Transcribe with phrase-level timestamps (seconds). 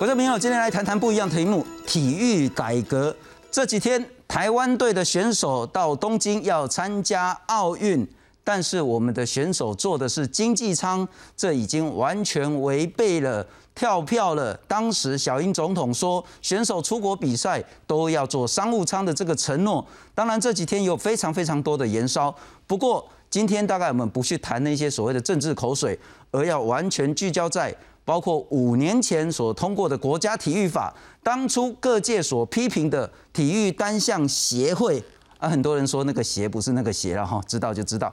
[0.00, 3.14] 观众朋友，今天来谈谈不一样的题目——体育改革。
[3.50, 8.08] 这几天，台湾队的选手到东京要参加奥运，
[8.42, 14.58] 但是我们的选手坐的是经济舱，这已经完全违背了跳票了。
[14.66, 19.86] 当时小英总统说，选手出国比赛都要坐商务舱的这个承诺。
[20.14, 22.34] 当然，这几天有非常非常多的延烧。
[22.66, 25.98] 不过，今天大概我们不去谈那些所谓的政治口水，
[26.30, 27.76] 而要完全聚焦在。
[28.10, 30.92] 包括五年前所通过的国家体育法，
[31.22, 35.00] 当初各界所批评的体育单项协会
[35.38, 38.12] 啊，很多人说那个协不是那个协了哈，知道就知道。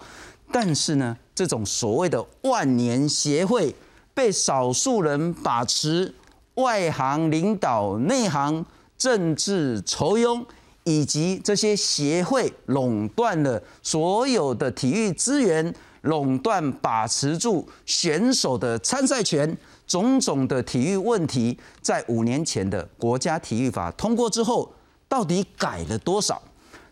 [0.52, 3.74] 但是呢，这种所谓的万年协会
[4.14, 6.14] 被少数人把持，
[6.54, 8.64] 外行领导内行，
[9.00, 10.46] 政治筹庸，
[10.84, 19.58] 以及这些协会垄断了所有的体育资源，垄断把持住选手的参赛权。
[19.88, 24.72] 种种的体育问题，在五年前的国家体育法通过之后，
[25.08, 26.42] 到底改了多少？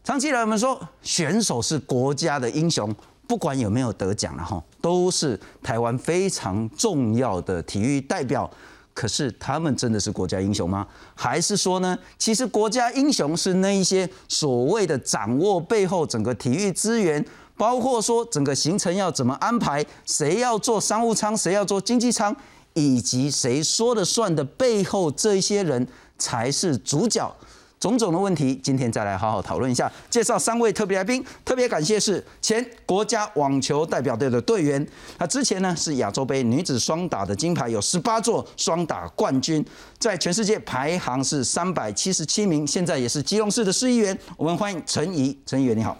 [0.04, 2.96] 长期以来，我们说选手是国家的英雄，
[3.28, 8.50] 不管有没有得奖了哈，都是台湾非常重要的体育代表。
[8.94, 10.88] 可是他们真的是国家英雄吗？
[11.16, 11.98] 还是说呢？
[12.18, 17.26] 其实国家英雄是那一些所谓的掌握背后整个体育资源，
[17.58, 22.34] 包括说整个行程要怎么安排，谁要做商务舱，谁要做经济舱。
[22.76, 25.88] 以及谁说了算的背后，这些人
[26.18, 27.34] 才是主角。
[27.78, 29.92] 种种的问题，今天再来好好讨论一下。
[30.10, 34.86] 介绍三位特别来宾，特别感谢是前国家网球代表队的队员。
[35.20, 39.64] 他之前呢是亚洲杯女子双打的金牌，有十八座双打冠军，
[40.00, 42.66] 在全世界排行是三百七十七名。
[42.66, 44.18] 现在也是基隆市的市议员。
[44.36, 45.96] 我们欢迎陈怡，陈议员你好。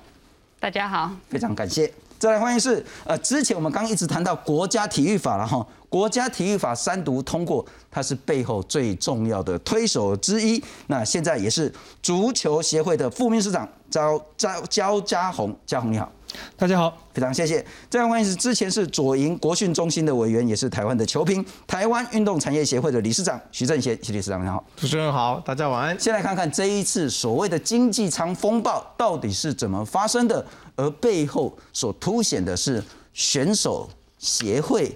[0.60, 1.94] 大家好，非常感谢。
[2.18, 5.64] 再来欢迎是呃，之前我们刚一直谈到国家体育法了哈。
[5.96, 10.62] 国家体育法三读通过，它是背后最重要的推手之一。
[10.88, 11.74] 那现在也是
[12.04, 16.12] 足球协会的副秘书长焦焦焦家宏，家宏你好，
[16.58, 17.66] 大家好，非常谢谢。
[17.90, 25.98] 再来欢迎是之前是左营国训中心的委员，也是台湾的球评，台湾运动产业协会的理事长徐正贤，徐理事长你好，主持人好，大家晚安。
[25.98, 30.46] 先来看看这一次所谓的经济舱风暴到底是怎么发生的，
[30.76, 33.90] 而背后所凸显的是选手
[34.20, 34.94] 协会。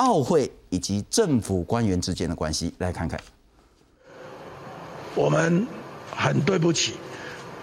[0.00, 3.20] 奥会以及政府官员之间的关系，来看看。
[5.14, 5.66] 我们
[6.16, 6.94] 很对不起，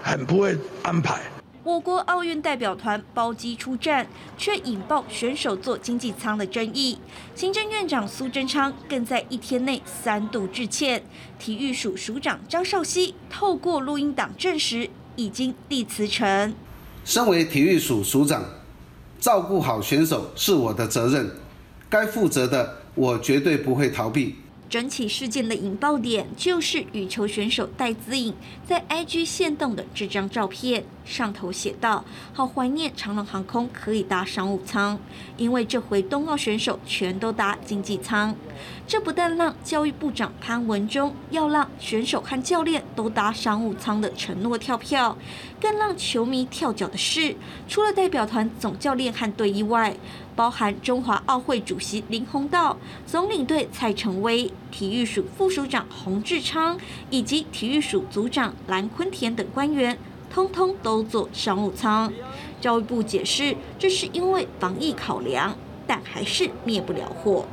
[0.03, 1.19] 很不会安排。
[1.63, 6.99] 我国奥运代表团包机出战，却引爆选手坐经济舱的争议。
[7.33, 11.03] 行政院长苏贞昌更在一天内三度致歉。
[11.39, 16.53] 体育署署长张少熙透过录音档证实，已经递辞呈。
[17.03, 18.45] 身为体育署署长，
[19.19, 21.27] 照顾好选手是我的责任。
[21.89, 24.35] 该负责的，我绝对不会逃避。
[24.69, 28.35] 整起事件的引爆点就是羽球选手戴资颖
[28.67, 32.03] 在 IG 现动的这张照片，上头写道
[32.33, 34.99] ：“好怀念长龙航空可以搭商务舱，
[35.37, 38.35] 因为这回冬奥选手全都搭经济舱。”
[38.85, 45.17] 这不但让教育部长潘文忠要让选手和教练都搭商务舱的承诺跳票，
[45.61, 47.37] 更让球迷跳脚的是，
[47.69, 49.95] 除了代表团总教练和队医外，
[50.37, 52.77] 包含中华奥会主席林鸿道、
[53.07, 59.97] 总领队蔡成威、体育署副署长洪志昌以及体育署组长蓝坤田等官员，
[60.31, 62.13] 通通都坐商务舱。
[62.61, 67.43] 教育部解释，这是因为防疫考量，但还是灭不了火。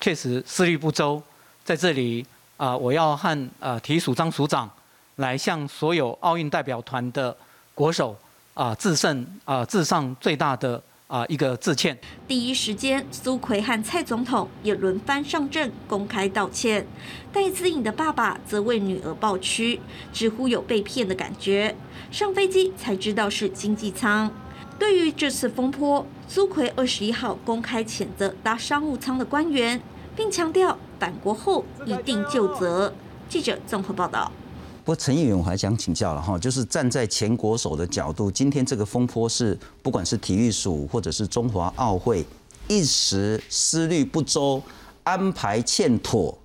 [0.00, 1.20] 确实思虑不周，
[1.64, 2.24] 在这里
[2.56, 4.70] 啊，我要和呃体育署张署长
[5.16, 7.36] 来向所有奥运代表团的
[7.74, 8.16] 国手
[8.54, 11.98] 啊致胜啊致上最大的啊一个致歉。
[12.26, 16.86] 第一时间，苏奎和蔡总统也轮番上阵公开道歉。
[17.32, 19.80] 戴资颖的爸爸则为女儿抱屈，
[20.12, 21.74] 直呼有被骗的感觉。
[22.10, 24.30] 上飞机才知道是经济舱。
[24.78, 29.80] 对于这次风波，苏奎二十一号公开谴责搭商务舱的官员，
[30.14, 32.94] 并强调返国后一定就责。
[33.28, 34.30] 记者综合报道。
[34.88, 42.24] 不过陈议员我还想请教了哈，就是站在前国手的角度，今天这个风波是不管是体育署或者是中华奥会
[42.68, 44.62] 一时思虑不周、
[45.04, 46.38] 安排欠妥，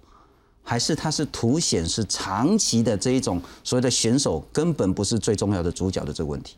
[0.62, 6.58] 还是它是凸显是长期的这一种所谓的选手根本不是最重要的主角的这个问题？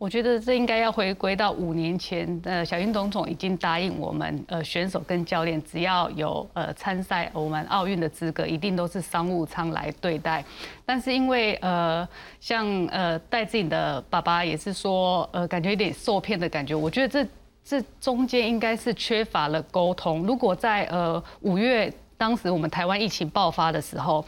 [0.00, 10.42] 我觉得这应该要回归到五年前呃小英总统已经答应我们，呃，选手跟教练只要有呃参赛我们奥运的资格，一定都是商务舱来对待。
[10.86, 12.08] 但是因为呃，
[12.40, 16.74] 像呃戴志颖的爸爸也是说，呃，感觉有点受骗的感觉。
[16.74, 17.30] 我觉得这
[17.62, 20.22] 这中间应该是缺乏了沟通。
[20.22, 21.92] 如果在呃五月。
[22.20, 24.22] 当时我们台湾疫情爆发的时候，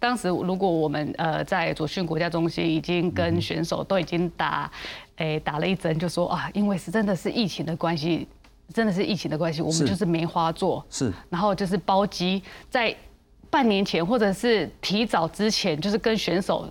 [0.00, 4.72] 当时如果我们呃在左训国家中心已经跟选手都已经打，
[5.16, 8.26] 诶打了一针，就说啊，因为是真的是疫情的关系，
[8.72, 12.94] 真的是疫情的关系，我们就是梅花座，是，然后就是包机在
[13.50, 16.68] 半年前或者是提早之前，就是跟选手。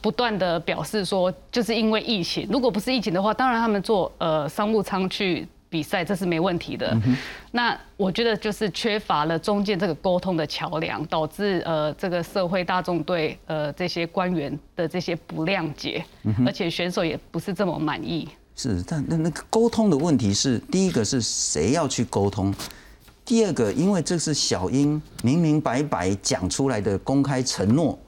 [0.00, 6.96] 不断的表示说，就是因为疫情，如果不是疫情的话，当然他们坐呃商务舱去比赛，这是没问题的。
[7.50, 16.04] 那我觉得就是缺乏了中间这个沟通的桥梁，导致呃这个社会大众对呃这些官员的这些不谅解，
[16.46, 18.28] 而且选手也不是这么满意。
[18.54, 22.54] 是，但那那个沟通的问题是，第一个是谁要去沟通，
[23.24, 27.98] 第二个因为这是小英明明白白讲出来的公开承诺，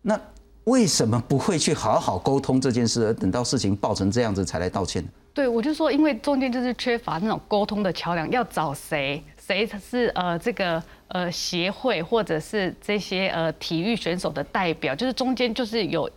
[0.00, 0.18] 那。
[0.64, 5.06] 为什么不会去好好沟通这件事，而等到事情爆成这样子才来道歉？
[5.34, 9.22] 对，我就说，因为中间就是缺乏那种沟通的桥梁，要找谁？
[9.36, 14.94] 谁是呃这个呃协会或者是这些呃体育选手的代表？
[14.94, 16.08] 就是中间就是有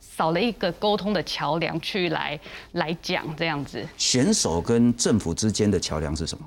[0.00, 2.38] 少了一个沟通的桥梁去来
[2.72, 3.86] 来讲这样子。
[3.96, 6.44] 选手跟政府之间的桥梁是什么？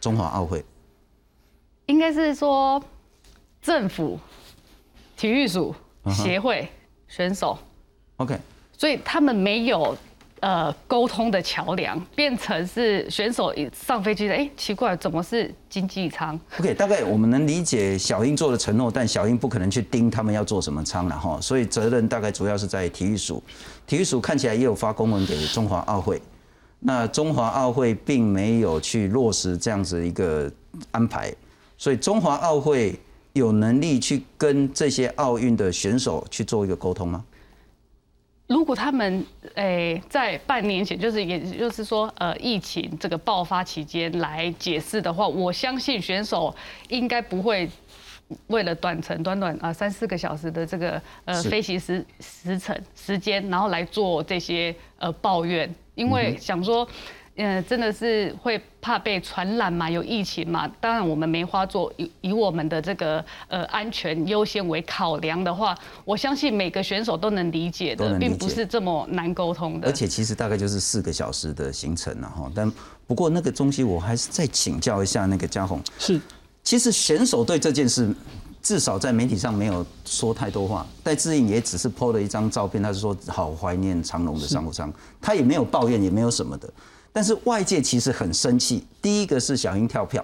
[0.00, 0.64] 中华奥会？
[1.84, 2.82] 应该是说
[3.60, 4.18] 政府、
[5.16, 5.74] 体育署、
[6.10, 6.68] 协会。
[7.08, 7.56] 选手
[8.16, 8.36] ，OK，
[8.76, 9.96] 所以他们没有
[10.40, 23.42] 呃沟通的桥梁，变成是选手上飞机的，哎，奇怪，怎么是经济舱？OK，大概我们能理解小英做的承诺，但小英不可能去盯他们要做什么舱了哈，所以责任大概主要是在体育署。
[23.86, 26.20] 体育署看起来也有发公文给中华奥会，
[26.80, 30.50] 那中华奥会并没有去落实这样子一个
[30.90, 31.34] 安排，
[31.78, 32.98] 所以中华奥会。
[33.32, 37.22] 有能力去跟这些奥运的选手去做一个沟通吗？
[38.46, 46.54] 如果他们诶在半年前，就是也就是说呃疫情这个爆发期间来解释的话，我相信选手
[46.88, 47.68] 应该不会
[48.46, 56.84] 为了短程短短啊三四个小时的这个呃飞行时时程时间，然后来做这些呃抱怨，因为想说。
[56.84, 56.92] 嗯，
[57.68, 59.90] 真的是会怕被传染嘛？
[59.90, 60.66] 有疫情嘛？
[60.80, 69.86] 当然，我们梅花座以以我们的这个呃安全优先为考量的话，我相信每个选手都能理解的，并不是这么难沟通的。
[69.86, 72.50] 而且其实大概就是四个小时的行程了哈。
[72.54, 72.72] 但
[73.06, 75.78] 不过那个东西，我还是再请教一下那个嘉宏。
[75.98, 76.18] 是，
[76.62, 78.10] 其实选手对这件事，
[78.62, 80.86] 至少在媒体上没有说太多话。
[81.04, 84.90] 戴志颖也只是 PO 了一张照片，他是说好怀念长隆的商务舱，
[85.20, 86.72] 他也没有抱怨，也没有什么的。
[87.16, 88.84] 但是外界其实很生气。
[89.00, 90.22] 第一个是小英跳票，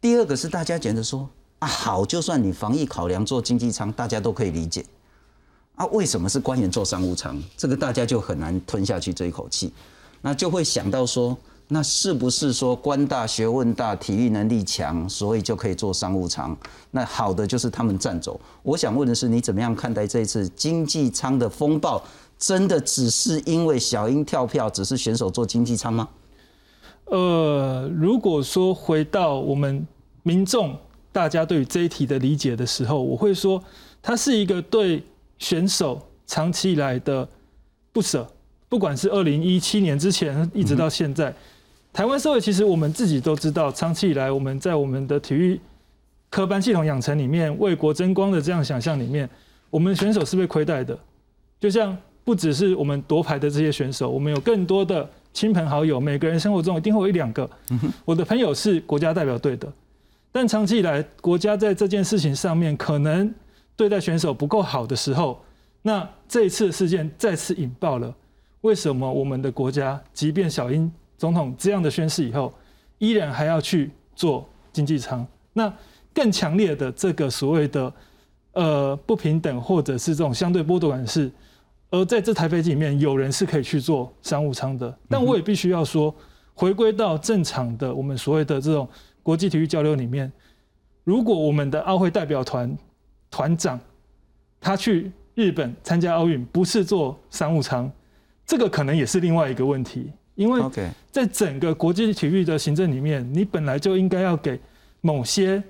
[0.00, 1.28] 第二个是大家觉得说
[1.60, 4.84] 啊，好，就算你防疫考量做经济舱，大家都可以理解。
[5.76, 7.40] 啊，为什么是官员做商务舱？
[7.56, 9.72] 这个大家就很难吞下去这一口气。
[10.22, 11.38] 那就会想到说，
[11.68, 16.56] 那是不是说官大学问大、体育能力强，所以就可以做商务舱？
[16.90, 18.40] 那好的就是他们占走。
[18.64, 22.02] 我想问的是，你怎么样看待这一次经济舱的风暴？
[22.38, 26.08] 真的只是因为小英跳票，只是选手做经济舱吗？
[27.06, 29.86] 呃，如果说回到我们
[30.22, 30.76] 民众
[31.12, 33.62] 大家对于这一题的理解的时候，我会说，
[34.02, 35.02] 它是一个对
[35.38, 37.26] 选手长期以来的
[37.92, 38.26] 不舍。
[38.68, 41.34] 不管是二零一七年之前一直到现在，
[41.92, 45.58] 台湾社会其实我们自己都知道，长期以来我们在我们的体育
[46.28, 49.30] 科班系统养成里面，为国争光的这样想象里面，
[49.70, 50.98] 我们选手是被亏待的，
[51.58, 51.96] 就像。
[52.26, 57.48] 不只是我们夺牌的这些选手，我们有更多的亲朋好友，每个人生活中一定会有一两个。
[58.04, 59.72] 我的朋友是国家代表队的，
[60.32, 63.32] 但长期以来，国家在这件事情上面可能
[63.76, 65.40] 对待选手不够好的时候，
[65.82, 68.12] 那这一次事件再次引爆了。
[68.62, 72.52] 为什么我们的国家，即便小英总统这样的宣誓以后，
[72.98, 75.24] 依然还要去做经济舱？
[75.52, 75.72] 那
[76.12, 77.92] 更强烈的这个所谓的
[78.54, 81.30] 呃不平等，或者是这种相对剥夺感是。
[81.88, 86.12] 而在这台飞机里面，有人是可以去做商务舱的，但我也必须要说，
[86.52, 88.88] 回归到正常的我们所谓的这种
[89.22, 90.30] 国际体育交流里面，
[91.04, 92.76] 如果我们的奥会代表团
[93.30, 93.78] 团长
[94.60, 97.88] 他去日本参加奥运，不是坐商务舱，
[98.44, 100.60] 这个可能也是另外一个问题，因为
[101.12, 104.60] 在整个国际体育的行政里面，你本来就应该要给
[105.00, 105.62] 某些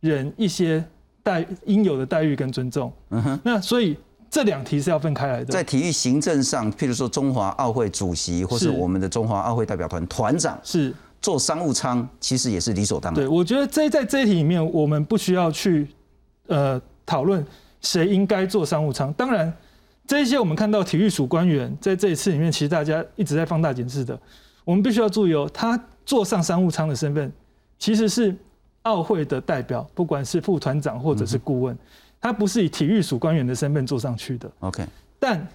[0.00, 0.84] 人一些
[1.22, 3.96] 待应有的待遇跟尊重，嗯哼，那所以。
[4.30, 5.46] 这两题是要分开来的。
[5.46, 13.14] 在体育行政上，譬如说中华奥会主席，或是我们的中华奥会代表团团长，是做商务舱，其实也是理所当然。
[13.16, 15.88] 对，我觉得这在这一题里面，我们不需要去
[16.46, 17.44] 呃讨论
[17.80, 19.12] 谁应该做商务舱。
[19.14, 19.52] 当然，
[20.06, 24.18] 这一些我们看到体育署官员在这一次里面，其实大家一直在放大检视的。
[24.64, 27.32] 我们必须要注意哦，他坐上商务舱的身份，
[27.78, 28.36] 其实是
[28.82, 31.76] 奥会的代表，不管是副团长或者是顾问，
[32.20, 34.50] 他不是以体育署官员的身份坐上去的。
[34.60, 34.84] OK，
[35.18, 35.46] 但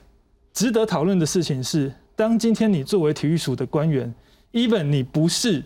[0.54, 4.14] 值得讨论的事情是，当今天你作为体育署的官员
[4.54, 5.64] ，even 你不是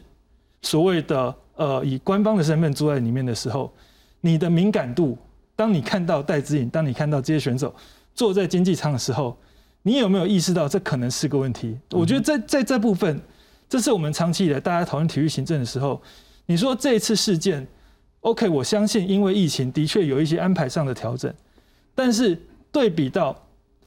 [0.61, 3.71] 所谓的呃以官方的身份坐在里面的时候，
[4.21, 5.17] 你的敏感度，
[5.55, 7.73] 当你看到戴资颖，当你看到这些选手
[8.13, 9.37] 坐在经济舱的时候，
[9.83, 11.77] 你有没有意识到这可能是个问题？
[11.91, 13.21] 我觉得在在这部分，
[13.69, 16.01] 这是我们长期以来大家讨论体育行政的时候。
[16.45, 17.67] 你说这一次事件
[18.21, 21.33] ，OK，我相信因为疫情的确有一些安排上的调整，
[21.95, 22.37] 但是
[22.71, 23.35] 对比到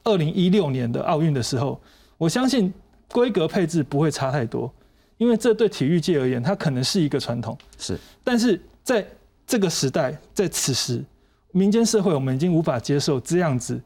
[0.03, 1.79] 二零一六年的奥运的时候，
[2.17, 2.73] 我相信
[3.11, 4.73] 规格配置不会差太多，
[5.17, 7.57] 因为这对体育界而言，它可能是一个传统。
[7.77, 9.05] 是，但是在
[9.45, 11.03] 这个时代，在此时，
[11.51, 13.79] 民间社会我们已经无法接受这样子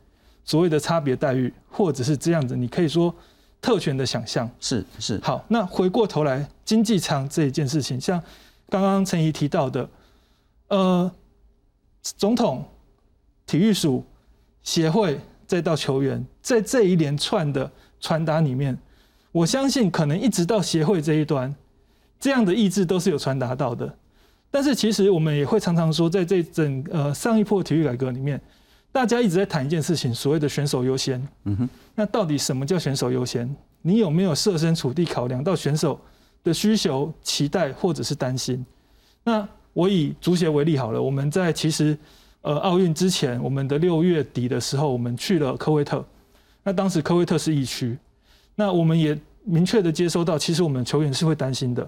[0.44, 3.14] 所谓的差别待遇，或者是这样子，你可以说
[3.62, 4.50] 特权的想象。
[4.60, 5.20] 是是。
[5.22, 8.22] 好，那回过头来，经济舱这一件事情，像。
[8.70, 9.90] 刚刚陈怡提到的，
[10.68, 11.12] 呃，
[12.02, 12.66] 总统、
[13.46, 14.04] 体育署、
[14.64, 18.78] 协会，再到球员，在这一连串的传达里面，
[19.32, 21.54] 我相信可能一直到协会这一端，
[22.20, 23.98] 这样的意志都是有传达到的。
[24.52, 28.42] 但是其实我们也会常常说，在这整呃上一波体育改革里面，
[28.92, 31.26] 大家一直在谈一件事情，所谓的选手优先。
[31.46, 33.54] 嗯哼，那到底什么叫选手优先？
[33.82, 36.00] 你有没有设身处地考量到选手？
[36.44, 38.66] 的需求、期待或者是担心。
[39.26, 39.46] 那
[39.78, 41.96] 我以足协为例好了，我们在其实
[42.42, 46.04] 呃奥运之前，我们的六月底的时候，我们去了科威特。
[46.64, 47.96] 那当时科威特是疫区，
[48.56, 51.88] 那我们也明确的接收到，其实我们球员是会担心的。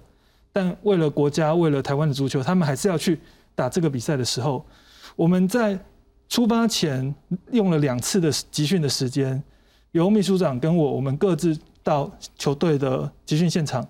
[0.54, 3.18] 但为了国家，为了台湾的足球，他们还是要去
[3.56, 4.64] 打这个比赛的时候，
[5.16, 5.76] 我们在
[6.28, 7.12] 出发前
[7.52, 9.42] 用了两次的集训的时间，
[9.94, 13.84] 由秘书长跟我，我们各自到球队的集训现场。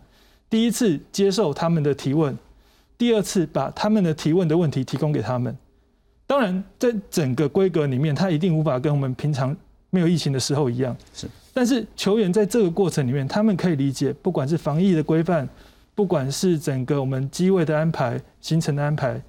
[0.50, 2.36] 第一次接受他们的提问，
[3.00, 5.58] 第二次把他们的提问的问题提供给他们。
[6.28, 9.56] 当然，在整个规格里面，他一定无法跟我们平常
[9.90, 10.96] 没有疫情的时候一样。
[11.14, 15.48] 是，但是球员在这个过程里面，他们可以理解，不管是防疫的规范，
[15.96, 19.20] 不管是整个我们机位的安排、行程的安排，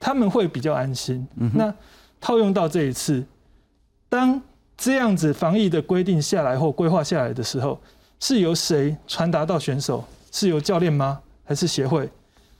[0.00, 1.26] 他们会比较安心。
[1.54, 1.72] 那
[2.20, 3.24] 套用到这一次，
[4.08, 4.42] 当
[4.76, 7.80] 这样子防疫的规定下来或规划下来的时候，
[8.18, 10.04] 是由谁传达到选手？
[10.32, 11.20] 是由教练吗？
[11.44, 12.10] 还是协会，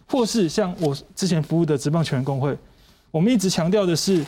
[0.09, 2.57] 或是像我之前服务的职棒球员工会？
[3.11, 4.25] 我们一直强调的是，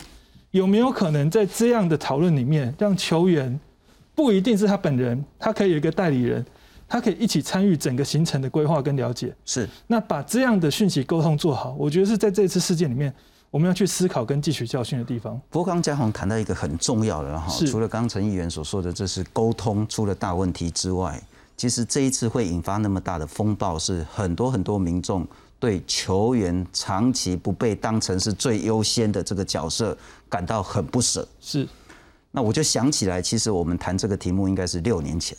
[0.51, 3.59] 有没有可能在这样的讨论里面，让球员
[4.15, 6.43] 不一定是他本人，他可以有一个代理人，
[6.87, 9.33] 他可以一起参与整个行程的规划跟了解。
[9.45, 13.13] 是，那把这样的讯息沟通做好，我觉得是在这次事件里面，
[13.51, 15.39] 我们要去思考跟汲取教训的地方。
[15.49, 21.21] 不过，刚嘉宏谈到一个很重要的哈，除了刚陈议员所说的，这是沟通出了大问题之外。
[21.55, 25.27] 其实这一次会引发那么大的风暴，是很多很多民众
[25.59, 29.97] 对球员长期不被当成是最优先的这个角色
[30.29, 31.27] 感到很不舍。
[31.41, 31.67] 是，
[32.31, 35.37] 那我就想起来，其实我们谈这个题目应该是六年前，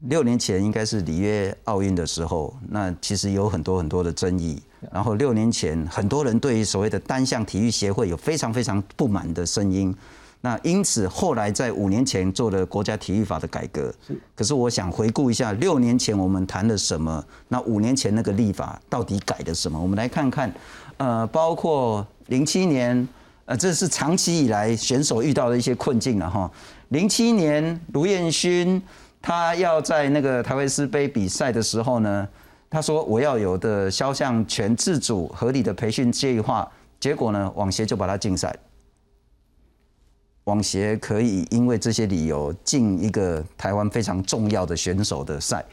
[0.00, 4.62] 六年前应该是里约奥运的时候，那其实有很多很多的争议。
[4.92, 9.96] 然后六年前，很多人对于所谓的单项体育协会有非常非常不满的声音。
[10.44, 13.90] 那因此，后来在五年前做了国家体育法的改革。
[14.36, 17.24] 可是我想回顾一下，六年前我们谈了什么？
[17.48, 19.80] 那五年前那个立法到底改了什么？
[19.80, 20.52] 我们来看看，
[20.98, 23.08] 呃，包括零七年，
[23.46, 26.50] 呃，这是长期以来选手遇到的一些困境了哈。
[26.90, 28.82] 零七年，卢彦勋
[29.22, 32.28] 他要在那个台湾斯杯比赛的时候呢，
[32.68, 36.70] 他说我要有的肖像权自主、合理的培训计划，
[37.00, 38.54] 结果呢，网协就把他禁赛。
[40.44, 45.64] 网协可以因为这些理由进一个台湾非常重要的选手的赛。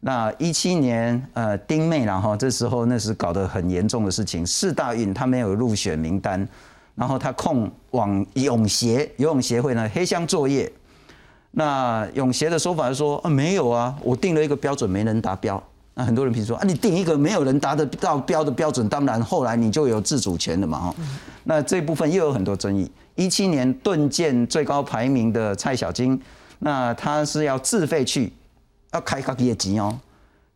[0.00, 6.46] 那一七年，呃，丁妹然后这时候那是搞得很严重的事情，四大运他没有入选名单，
[6.94, 10.70] 然后他控网泳协游泳协会呢黑箱作业。
[11.52, 15.62] 那泳协的说法是说啊没有啊，我定了一个标准没人达标。
[15.94, 20.94] 那很多人评说啊你定一个没有人达得到标的标准，当然后来你就有自主权了嘛哈。
[21.44, 22.90] 那这部分又有很多争议。
[23.14, 26.20] 一七年盾剑最高排名的蔡小金，
[26.60, 28.32] 那他是要自费去，
[28.92, 29.98] 要开个业绩哦。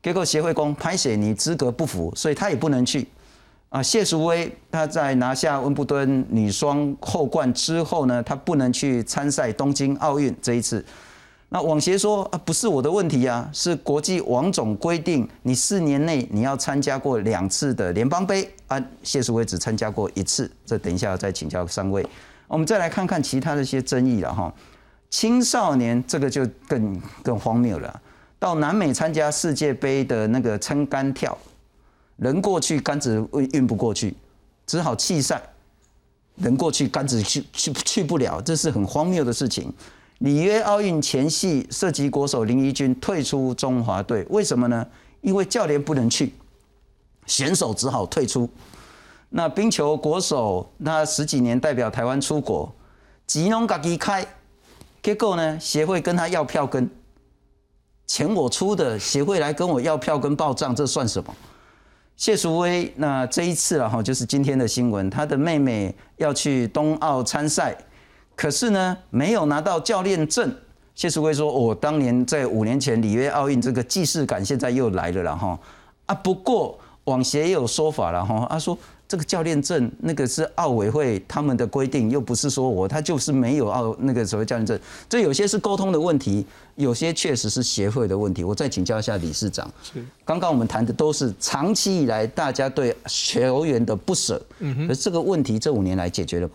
[0.02, 3.06] 结果协会工拍写你资格不符，所以他也不能去。
[3.68, 10.82] 啊，谢淑薇她在拿下温布顿女双后冠之后呢，她不能去参赛东京奥运这一次。
[11.48, 20.48] 那网协说啊，不是我的问题啊，是国际网总规定，你四年内你要参加过两次的联邦杯啊，谢淑薇只参加过一次。
[20.64, 22.06] 这等一下再请教三位。
[22.48, 24.52] 我们再来看看其他的一些争议了哈，
[25.10, 28.02] 青少年这个就更更荒谬了。
[28.38, 31.36] 到南美参加世界杯的那个撑杆跳，
[32.16, 34.14] 人过去杆子运不过去，
[34.66, 35.42] 只好弃赛。
[36.36, 39.72] 人过去杆子去去去不了，这是很荒谬的事情。
[40.18, 44.86] 里约奥运前夕，涉及国手林怡君退出中华队，为什么呢？
[45.22, 46.34] 因为教练不能去，
[47.24, 48.48] 选手只好退出。
[49.28, 52.72] 那冰球国手，那十几年代表台湾出国，
[53.26, 54.24] 吉隆嘎己开，
[55.02, 56.88] 结果呢，协会跟他要票根，
[58.06, 61.34] 钱我出的，协会来跟我要票根报账，这算什么？
[62.16, 67.76] 谢淑薇，那这一次了哈，就是今天的新闻，他的妹妹要去冬奥参赛，
[68.36, 70.54] 可是呢，没有拿到教练证。
[70.94, 75.58] 谢淑薇说：“我当年在五年前里约奥运，这个既视感现在又来了了哈。
[76.06, 78.78] 啊，不过网协也有说法了哈，他说。”
[79.08, 86.44] 这个教练证，那个是奥委会他们的规定，又不是说我他就是没有奥那个所谓教练证，这有些是沟通的问题，
[86.74, 88.42] 有些确实是协会的问题。
[88.42, 89.70] 我再请教一下理事长。
[89.82, 96.54] 是，刚刚我们谈的都是长期以来大家对球员的不舍，嗯哼，而这个问题这五年来解决了吗？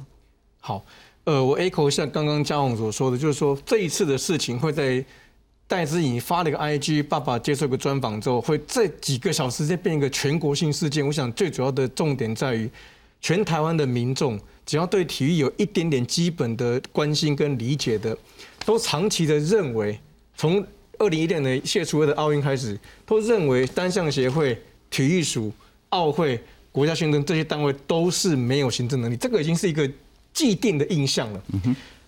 [0.60, 0.84] 好，
[1.24, 5.04] 呃，我 echo 像刚刚嘉宏所说的，就是说这一次的事情会在。
[5.72, 11.08] 戴资颖发了一个 IG，爸爸接受一个专访之后，会这几个小时再变一个全国性事件。
[11.08, 12.70] 我想最主要的重点在于，
[13.22, 18.18] 全台湾的民众只要对体育有一点点基本的关心跟理解的，
[18.66, 19.98] 都长期的认为，
[20.36, 20.62] 从
[21.00, 25.54] 二零一六年谢淑薇的奥运开始，都认为单项协会、体育署、
[25.88, 26.38] 奥会、
[26.74, 29.90] 国家训政这些单位都是没有行政能力，这个已经是一个
[30.34, 31.42] 既定的印象了。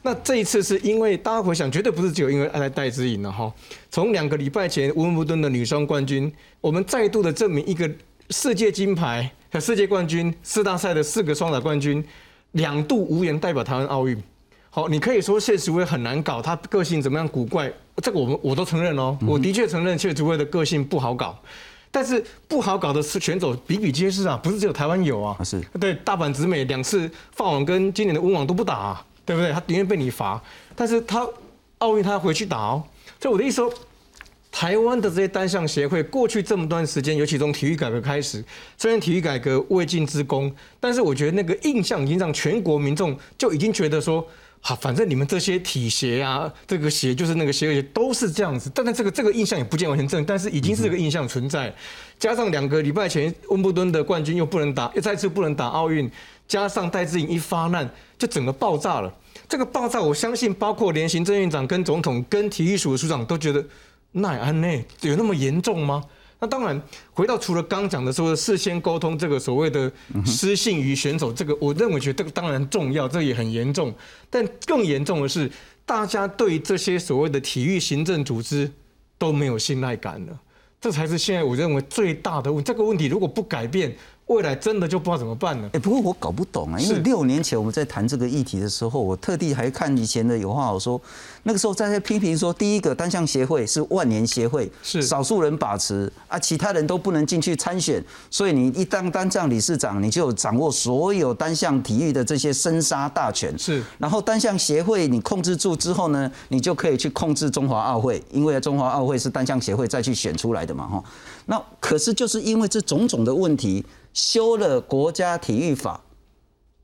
[0.05, 3.51] 那这一次是因为大家回想，绝对不是只有因为爱戴之颖了哈。
[3.89, 7.89] 从两个礼拜前温布顿的女双冠军，我们再度的证明一个
[8.29, 12.03] 世界金牌和世界冠军四大赛的四个双打冠军，
[12.51, 14.21] 两度无缘代表台湾奥运。
[14.69, 21.39] 好，你可以说谢淑薇很难搞，她个性怎么样古怪，这个我们我都承认哦，我的确承认谢淑薇的个性不好搞。
[21.91, 25.37] 但是不好搞的是选手比比皆是啊，不是只有台湾有啊。
[25.43, 25.61] 是。
[25.79, 29.01] 对，大阪直美两次法网跟今年的温网都不打。
[29.25, 29.51] 对不对？
[29.51, 30.41] 他宁愿被你罚，
[30.75, 31.27] 但是他
[31.79, 32.83] 奥运他要回去打哦。
[33.21, 33.73] 所以我的意思说，
[34.51, 38.43] 台湾的这些单项协会过去这么段时间，尤其从体育改革开始，
[38.77, 44.25] 虽然体育改革未尽之功，但是我觉得那个印象已经让全国民众就已经觉得说，
[44.59, 48.71] 好，反正你们这些体协啊，这个协就是那个协会都是这样子。
[48.75, 51.73] 但是这个这个印象也不见完全正，但是已经是这个印象存在。
[52.19, 56.09] 加上两个礼拜前温布顿的冠军又不能打，又再次不能打奥运。
[56.47, 59.13] 加上戴志颖一发难，就整个爆炸了。
[59.49, 63.63] 这个爆炸，我相信包括连行政院长、跟总统、跟体育署的署长都觉得，
[64.11, 66.03] 奈安内有那么严重吗？
[66.39, 66.81] 那当然，
[67.13, 69.91] 回到除了刚讲的说事先沟通这个所谓的
[70.25, 73.93] 失信于选手，这个我认为觉得这个当然重要，这也很严重。
[74.29, 75.49] 但更严重的是，
[75.85, 78.69] 大家对这些所谓的体育行政组织
[79.17, 80.37] 都没有信赖感了，
[80.81, 82.61] 这才是现在我认为最大的问。
[82.61, 83.95] 这个问题如果不改变，
[84.33, 85.69] 未来真的就不知道怎么办了。
[85.73, 90.99] 哎，不过我搞不懂啊，因为六年前我们在谈这个议题的时候，我特地还看以前的有话好说。
[91.43, 103.57] 那个时候在批评说，第一个单项协会是万年协会，是少数人把持啊，其他人都不能进去参选，所以你一当单项理事长，你就掌握所有单项体育的这些生杀大权。
[103.59, 111.03] 是，然后单项协会你控制住之后呢，你就可以去控制中华奥会，因为中华奥会是单项协会再去选出来的嘛，哈。
[111.45, 113.85] 那可是就是因为这种种的问题。
[114.13, 115.99] 修了国家体育法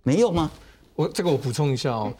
[0.01, 0.49] 没用吗？
[0.95, 2.11] 我这个我补充一下哦，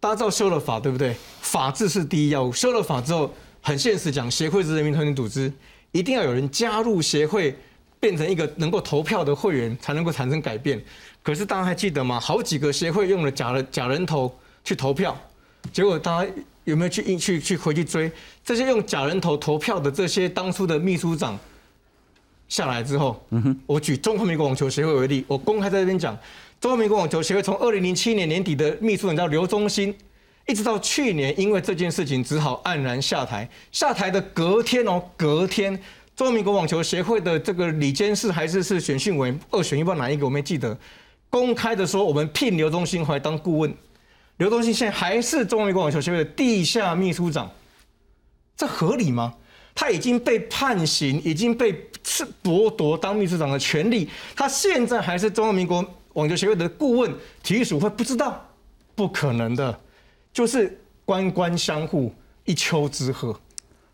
[0.00, 1.14] 大家知道修了法对不对？
[1.42, 2.52] 法治是第一要务。
[2.52, 5.52] 修了法之后，很现实讲，协会是人民团体组织，
[5.92, 7.54] 一定要有人加入协会，
[8.00, 10.82] 变成一个能够投票的会员，才能够产生改变。
[11.22, 12.18] 可是大家还记得吗？
[12.18, 14.34] 好几个协会用了假人假人头
[14.64, 15.14] 去投票，
[15.70, 16.32] 结果大家
[16.64, 18.10] 有没有去去去回去追
[18.42, 21.38] 这些用假人头投票的这些当初的秘书长？
[22.48, 23.22] 下来之后，
[23.66, 26.18] 我举中华民国网球协会为例，我公开在这边讲，
[26.60, 29.94] 中华民国网球协会从二零零七年年底的秘书长叫刘忠新，
[30.46, 33.48] 一直到去年，因为这件事情只好黯然下台。
[33.72, 35.72] 下台的隔天哦，隔天
[36.14, 40.76] 中华民国网球协会的这个李监事还是是选训委二选一，不知道哪一个我没记得，
[41.30, 43.74] 公开的说我们聘刘忠新回来当顾问，
[44.36, 47.50] 刘忠新现在还是中华民国网球协会的地下秘书长，
[48.54, 49.32] 这合理吗？
[49.74, 51.72] 他已经被判刑，已经被
[52.44, 54.10] 剥夺当秘书长的权利。
[54.36, 55.82] 他现在还是中华民国
[56.14, 58.44] 网球协会的顾问，体育署会不知道？
[58.94, 59.78] 不可能的，
[60.32, 62.12] 就是官官相护，
[62.44, 63.34] 一丘之貉。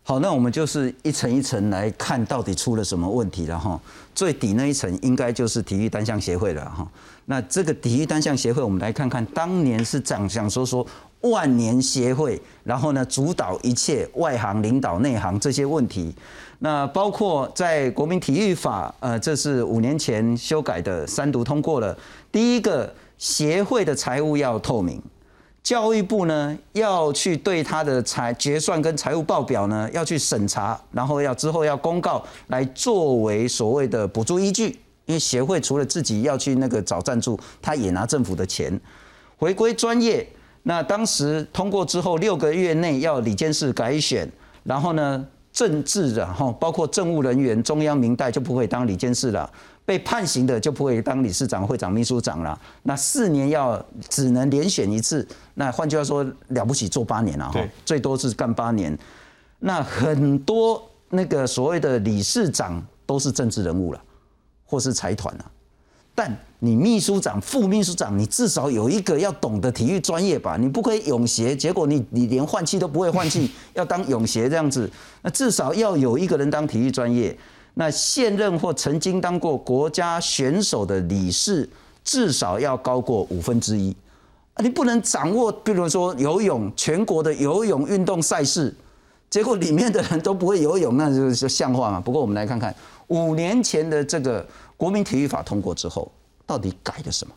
[0.03, 3.79] 好，那我们就是一层一层来看到底出了什么问题了哈。
[4.15, 6.89] 最底那一层应该就是体育单项协会了哈。
[7.25, 10.85] 那这个体育单项协会，我们来看看当年是长想说说
[11.21, 16.15] 万年协会，然后呢主导一切外行领导内行这些问题。
[16.59, 21.97] 那包括在国民体育法，呃，这是五年前修改的，三读通过了。
[22.31, 25.01] 第一个协会的财务要透明。
[25.61, 34.79] 教育部呢要去对他的财决算跟财务报表呢要去审查，然后要之后要公告来作为所谓的补助依据。
[35.05, 38.79] 因为协会除了自己要去那个找赞助，他也拿政府的钱，
[39.37, 40.27] 回归专业。
[40.63, 44.29] 那当时通过之后六个月内要李监事改选，
[44.63, 45.25] 然后呢
[45.57, 49.51] 政治的哈，包括政务人员、中央明代就不会当理监事了。
[49.83, 52.59] 被判刑的就不会当理事长、会长、秘书长了。
[52.83, 55.27] 那四年要只能连选一次。
[55.55, 58.95] 那换句话说，了不起做八年了哈，最多是干八年。
[59.57, 64.01] 那很多那个所谓的理事长都是政治人物了，
[64.63, 65.51] 或是财团了。
[66.17, 70.57] 但你秘书长、副秘书长，你至少有一个要懂得体育专业吧？
[70.57, 74.89] 你不可以泳协，结果你你连换气都不会换气，要当泳协这样子。
[75.21, 77.37] 那至少要有一个人当体育专业。
[77.75, 81.69] 那现任或曾经当过国家选手的理事，
[82.03, 83.95] 至少要高过五分之一。
[84.55, 88.75] 啊，你不能掌握，比如说游泳全国的游泳运动赛事，
[89.29, 91.99] 结果里面的人都不会游泳，那就是像话嘛。
[91.99, 92.73] 不过我们来看看
[93.09, 94.43] 五年前的这个
[94.77, 96.11] 国民体育法通过之后，
[96.45, 97.33] 到底改了什么？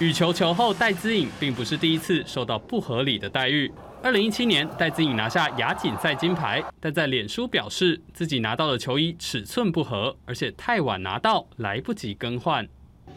[0.00, 3.72] 羽球球后戴资颖并不是第一次受到不合理的待遇。
[4.02, 12.68] 二零一七年，戴资颖拿下亚锦赛金牌，但在脸书表示自己拿到的球衣尺寸不合，而且太晚拿到，来不及更换。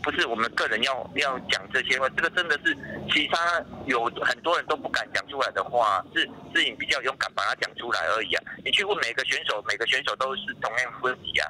[0.04, 2.76] 不是我们个人要要讲这些话，这个真的是
[3.12, 6.22] 其他有很多人都不敢讲出来的话，是
[6.54, 8.44] 是你比较勇敢把它讲出来而已啊。
[8.64, 11.50] 你去问每个选手，每个选手都是同样问题啊。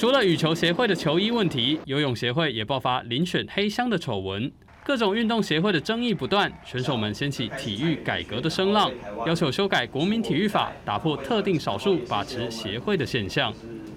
[0.00, 4.50] 除了羽球协会的球衣问题，游泳协会也爆发遴选黑箱的丑闻。
[4.82, 8.90] 各种运动协会的争议不断，选手们掀起体育改革的声浪，
[9.26, 13.52] 要求修改国民体育法，打破特定少数把持协会的现象。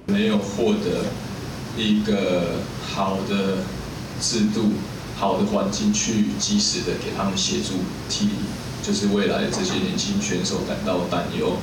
[0.08, 1.06] 没有获得
[1.78, 3.60] 一个好的
[4.20, 4.74] 制度、
[5.16, 7.76] 好的环境去及时的给他们协助，
[8.10, 8.28] 替
[8.82, 11.56] 就是未来这些年轻选手感到担忧。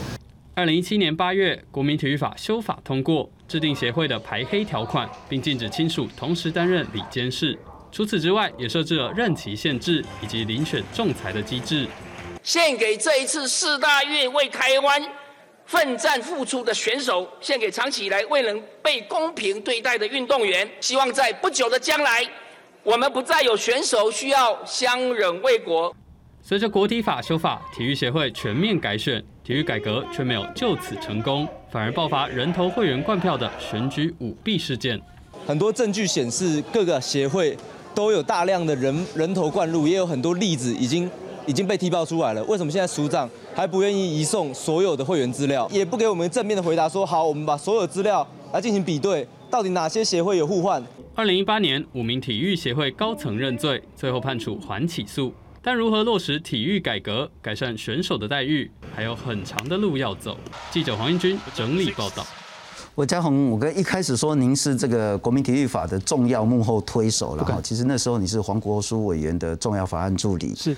[0.54, 7.58] 二零一七年八月，国民体育法修法通过，制定协会的排黑条款，并禁止亲属同时担任理监事。
[7.90, 11.88] 除此之外，也设置了任期限制以及遴选仲裁的机制。
[12.44, 15.02] 献给这一次四大运为台湾
[15.66, 20.70] 奋战付出的选手，献给长期以来未能被公平对待的运动员。
[20.80, 22.24] 希望在不久的将来，
[22.84, 25.92] 我们不再有选手需要相忍为国。
[26.42, 35.00] 随着国体法修法，体育协会全面改选，体育改革却没有就此成功，反而爆发人头会员灌票的选举舞弊事件。
[35.46, 37.56] 很多证据显示，各个协会。
[37.92, 41.10] 都有大量的人人头灌入，也有很多例子已经
[41.44, 42.42] 已经被踢爆出来了。
[42.44, 46.88] 为什么现在署长还不愿意移送所有的会员资料，也不给我们正面的回答？
[46.88, 50.80] 说好，我们把所有资料来进行比对，到底哪些协会有互换？
[51.16, 55.34] 二零一八年，五名体育协会高层认罪，最后判处缓起诉。
[55.62, 60.38] 但如何落实体育改革，改善选手的待遇，还有很长的路要走。
[60.70, 62.26] 记者黄英军整理报道。
[62.94, 67.60] 我嘉宏，我跟一开始说您是这个国民体育法的重要幕后推手了哈。
[67.62, 70.54] 其实那时候你是黄国书委员的重要法案助理。
[70.54, 70.74] 是。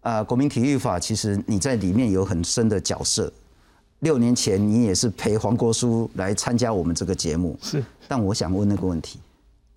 [0.00, 3.32] 啊，国民体育法其实你在里面有很深的角色。
[4.00, 7.56] 六年前你也是陪黄国书来参加我们这个节目。
[7.62, 7.82] 是。
[8.08, 9.20] 但我想问那个问题，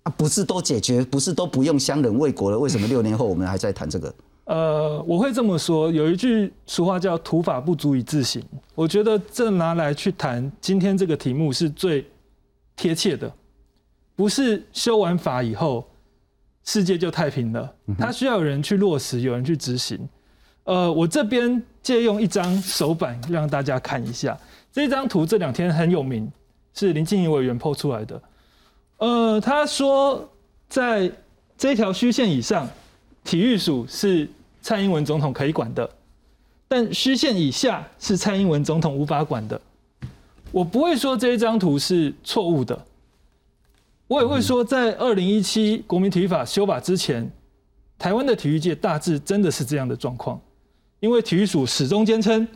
[0.02, 2.58] 啊，不是都解决，不是都不用相忍为国了？
[2.58, 4.12] 为什么六年后我们还在谈这个？
[4.48, 8.42] 呃，我会这么说，有一句俗话叫“土法不足以自行”，
[8.74, 12.02] 我觉得这拿来去谈今天这个题目是最
[12.74, 13.30] 贴切的。
[14.16, 15.86] 不是修完法以后
[16.64, 20.08] 世界就太平了，它需要有人去落实，有人去执行。
[20.64, 24.34] 呃，我这边借用一张手板让大家看一下，
[24.72, 26.26] 这张图这两天很有名，
[26.72, 28.22] 是林静怡委员 PO 出来的。
[28.96, 30.26] 呃，他说
[30.70, 31.12] 在
[31.58, 32.66] 这条虚线以上，
[33.22, 34.26] 体育署是。
[34.60, 35.88] 蔡英文总统可以管的，
[36.66, 39.60] 但虚线以下是蔡英文总统无法管的。
[40.50, 42.86] 我不会说这一张图是错误的，
[44.06, 47.30] 我也会说，在二零一七国民体育法修法之前，
[47.98, 50.40] 台湾的体育界大致真的是这样的状况，
[51.00, 52.48] 因为体育署始终坚称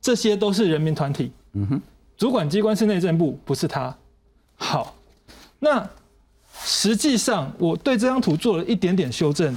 [0.00, 1.82] 这些都是人民团体，嗯哼，
[2.16, 3.94] 主管机关是内政部，不是他。
[4.56, 4.94] 好，
[5.58, 5.86] 那
[6.62, 9.54] 实际上我对这张图做了一点点修正。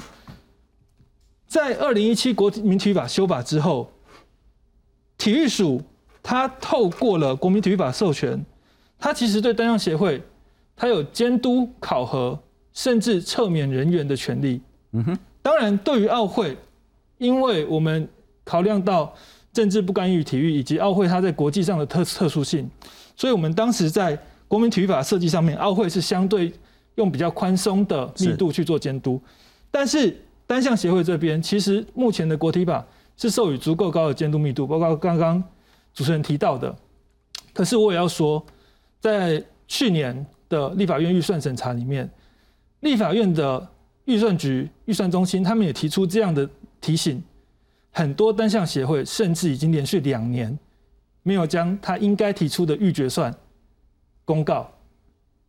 [1.47, 3.89] 在二零一七国民体育法修法之后，
[5.17, 5.81] 体育署
[6.21, 8.45] 它透过了国民体育法授权，
[8.99, 10.21] 它其实对单项协会，
[10.75, 12.37] 它有监督、考核，
[12.73, 14.61] 甚至撤免人员的权利。
[14.91, 15.17] 嗯哼。
[15.41, 16.57] 当然，对于奥会，
[17.17, 18.07] 因为我们
[18.43, 19.13] 考量到
[19.53, 22.69] 政治不干预体育以及奥会它在国际上的特特殊性，
[23.15, 26.51] 所以我们当时在国民体育法设计上面，奥会是相对
[26.95, 29.21] 用比较宽松的密度去做监督。
[29.71, 30.13] 但是
[30.47, 32.83] 单项协会这边，其实目前的国体法
[33.15, 35.43] 是授予足够高的监督密度，包括刚刚
[35.93, 36.75] 主持人提到的。
[37.53, 38.43] 可是我也要说，
[38.99, 42.09] 在去年的立法院预算审查里面，
[42.79, 43.69] 立法院的。
[44.07, 47.21] 预算局、预算中心，他们也提出这样的提醒，
[47.91, 50.57] 很多单项协会甚至已经连续两年
[51.23, 53.35] 没有将他应该提出的预决算
[54.23, 54.71] 公告。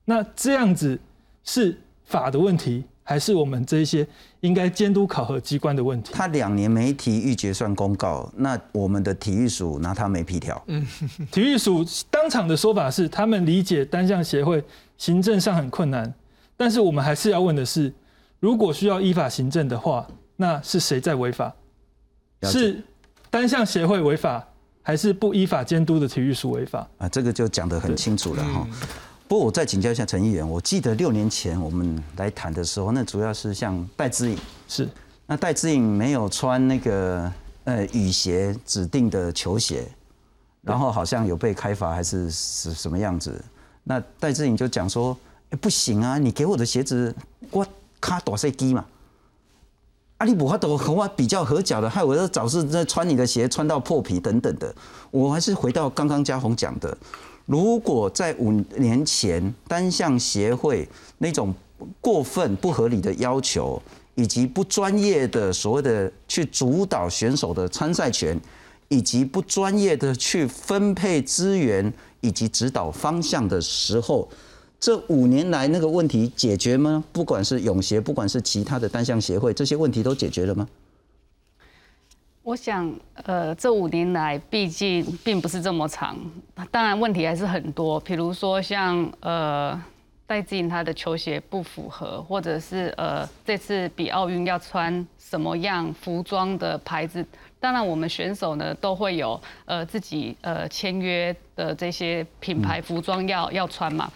[0.05, 0.99] 那这样子
[1.45, 4.07] 是法的问题，还是我们这些
[4.41, 6.13] 应该监督考核机关的问题？
[6.13, 10.63] 他两年没提预结算公告，那我们的体育署拿他没皮条。
[10.67, 10.87] 嗯，
[11.33, 14.63] 体育署当场的说法是，他们理解单项协会
[14.99, 16.13] 行政上很困难，
[16.55, 17.91] 但是我们还是要问的是。
[18.41, 21.51] 如果需要依法行政的话，那是谁在违法？
[22.43, 22.85] 是
[23.31, 24.47] 单项协会违法，
[24.83, 26.87] 还是不依法监督的体育署违法？
[26.99, 28.69] 啊，这个就讲得很清楚了哈。
[29.29, 34.89] 不过我再请教一下陈议员，我记得六年前我们来谈的时候，那主要是像戴志颖是，
[35.27, 37.31] 那戴志颖没有穿那个
[37.65, 39.87] 呃雨鞋指定的球鞋，
[40.63, 43.45] 然后好像有被开罚还是是什么样子？
[43.85, 45.17] 那戴志颖就讲说，
[45.51, 47.15] 哎不行啊，你给我的鞋子
[47.51, 47.67] 我。
[48.01, 48.85] 卡大塞低嘛，
[50.19, 54.73] 啊，你无法都和我比较合脚的，害我要早是在穿你的鞋穿到破皮等等的。
[55.11, 56.97] 我还是回到刚刚嘉宏讲的，
[57.49, 61.55] 如果在五年前单项协会那种
[61.99, 63.81] 过分不合理的要求，
[64.17, 68.39] 以及不专业的所谓的去主导选手的参赛权，
[68.89, 74.29] 以及不专业的去分配资源以及指导方向的时候。
[74.79, 77.03] 这五年来那个问题解决吗？
[77.13, 80.69] 不管是泳协，不管是其他的单项协会，这些问题都解决了吗？
[82.49, 82.91] 我想，
[83.25, 86.17] 呃，这五年来毕竟并不是这么长，
[86.71, 88.01] 当然问题还是很多。
[88.01, 89.79] 比如说像呃
[90.27, 97.23] 戴志颖他的球鞋不符合，或者是呃这次比奥运要穿什么样服装的牌子，
[97.61, 104.11] 当然我们选手呢都会有呃自己呃签约的这些品牌服装要要穿嘛。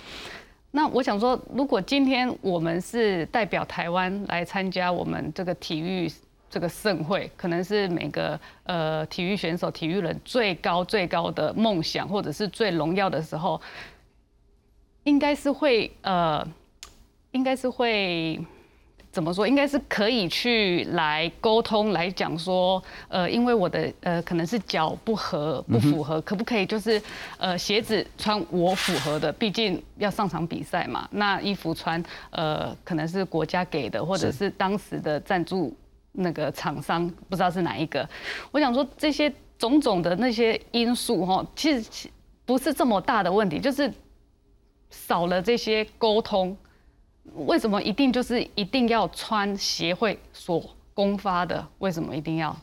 [0.71, 6.11] 那我想说，如果今天我们是代表台湾来参加我们这个体育
[6.53, 13.59] 这个盛会，可能是每个呃体育选手、体育人最高最高的梦想，或者是最荣耀的时候，
[15.05, 16.47] 应该是会呃，
[17.31, 18.39] 应该是会。
[19.11, 19.47] 怎么说？
[19.47, 26.99] 应该是可以去来沟通来讲说，呃，因为我的呃可能是脚不合不符合，可不可以就是
[27.37, 29.31] 呃鞋子穿我符合的？
[29.31, 31.07] 毕竟要上场比赛嘛。
[31.11, 35.77] 那衣服穿呃可能是国家给的，或者是当时的赞助
[36.13, 38.09] 那个厂商不知道是哪一个。
[38.51, 42.11] 我想说这些种种的那些因素哈，其实
[42.45, 43.93] 不是这么大的问题，就是
[44.91, 46.57] 少了这些沟通。
[47.47, 51.67] 为什么一定就是一定要穿协会所公发的？
[51.79, 52.55] 为什么一定要？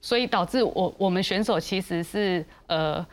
[0.00, 3.06] 所以导致我我们选手其实是呃，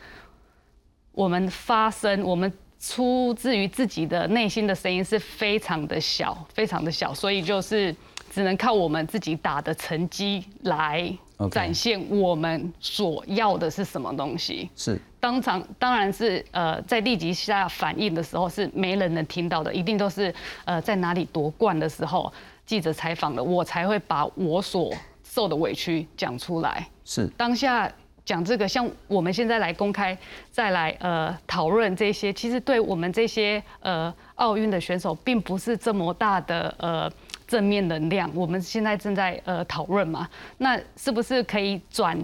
[1.12, 7.94] 我们发声，我们出自于自己的内心的声音是非常的小，非常的小，所以就是
[8.30, 11.12] 只能靠我们自己打的成绩来
[11.50, 14.70] 展现我们所要的是什么东西。
[14.74, 14.98] 是。
[15.18, 22.32] 当场当然是呃，在立即下反应的时候是没人能听到的，一定都是呃在哪里夺冠的时候，
[22.64, 24.90] 记者采访了我才会把我所
[25.22, 26.88] 受的委屈讲出来。
[27.04, 27.90] 是当下
[28.24, 30.16] 讲这个，像我们现在来公开
[30.50, 37.10] 再来呃讨论这些，其实对我们这些呃奥运的选手并不是这么大的呃
[37.50, 38.30] 正面能量。
[38.32, 42.16] 我们现在正在呃讨论嘛，那是不是可以转？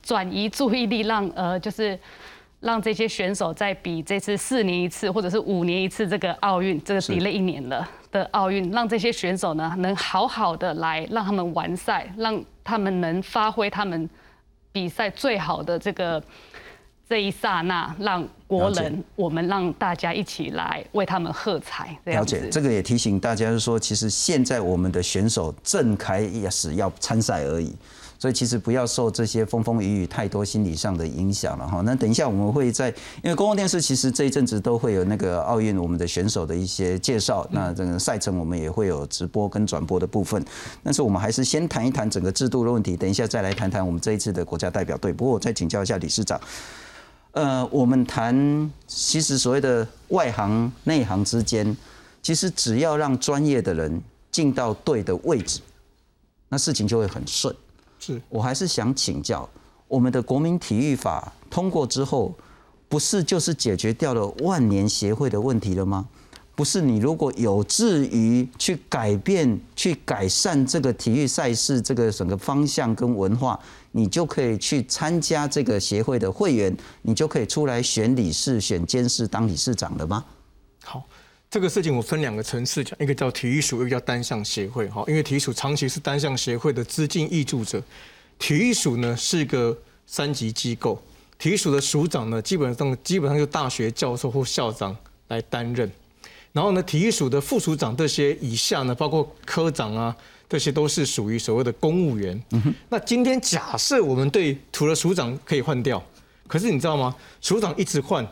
[0.00, 1.98] 转移注意力，让呃，就是
[2.60, 14.08] 让这些选手在比这次四年一次或者是五年一次这个奥运，这个比了一年了的奥运，让这些选手呢能好好的来让他们完赛，让他们能发挥他们
[14.72, 16.22] 比赛最好的这个
[17.08, 21.96] 这一刹那，让国人我们让大家一起来为他们喝彩。
[22.04, 27.74] 了解，这个也提醒大家，就是说，其实现在我们的选手正开始要参赛而已。
[28.16, 31.82] 所以其实不要受这些风风雨雨太多心理上的影响了哈。
[31.84, 32.88] 那等一下我们会在，
[33.22, 40.42] 因为公共电视其实这一阵子都会有那个奥运我们的选手的一些介绍，那这个赛程我们也会有直播跟转播的部分。
[40.82, 45.12] 但是我们还是先谈一谈整个制度的问题，等一下再来谈谈我们这一次的国家代表队。
[45.12, 46.40] 不过我再请教一下理事长，
[47.34, 51.76] 呃，我们谈其实所谓的外行内行之间，
[52.22, 55.60] 其实只要让专业的人进到对的位置，
[56.48, 57.54] 那事情就会很顺。
[57.98, 59.48] 是我还是想请教，
[59.88, 62.32] 我们的国民体育法通过之后，
[62.88, 66.08] 不是就是解决掉了万年协会的问题了吗？
[66.56, 73.58] 不是你如果有志于去改变、去改善这个体育赛事这个整个方向跟文化，
[73.90, 80.24] 你就可以去参加这个协会的会员，你就可以出来选理事、选监事当理事长了吗？
[80.84, 81.02] 好，
[81.50, 84.88] 这个事情我分两个层次讲，一个叫体育署，一个叫单项协会。
[84.88, 87.82] 哈，因为体育署长期是单项协会的资金挹注者，
[88.38, 91.02] 体育署呢是一个三级机构，
[91.36, 95.90] 体育署的署长呢基本上基本上就大学教授或校长来担任。
[96.54, 100.16] 然后呢，体育署的副署长这些以下呢，包括科长啊，
[100.48, 102.40] 这些都是属于所谓的公务员。
[102.88, 106.00] 那今天假设我们对除了署长可以换掉，
[106.46, 107.12] 可是你知道吗？
[107.40, 108.24] 署长一直换，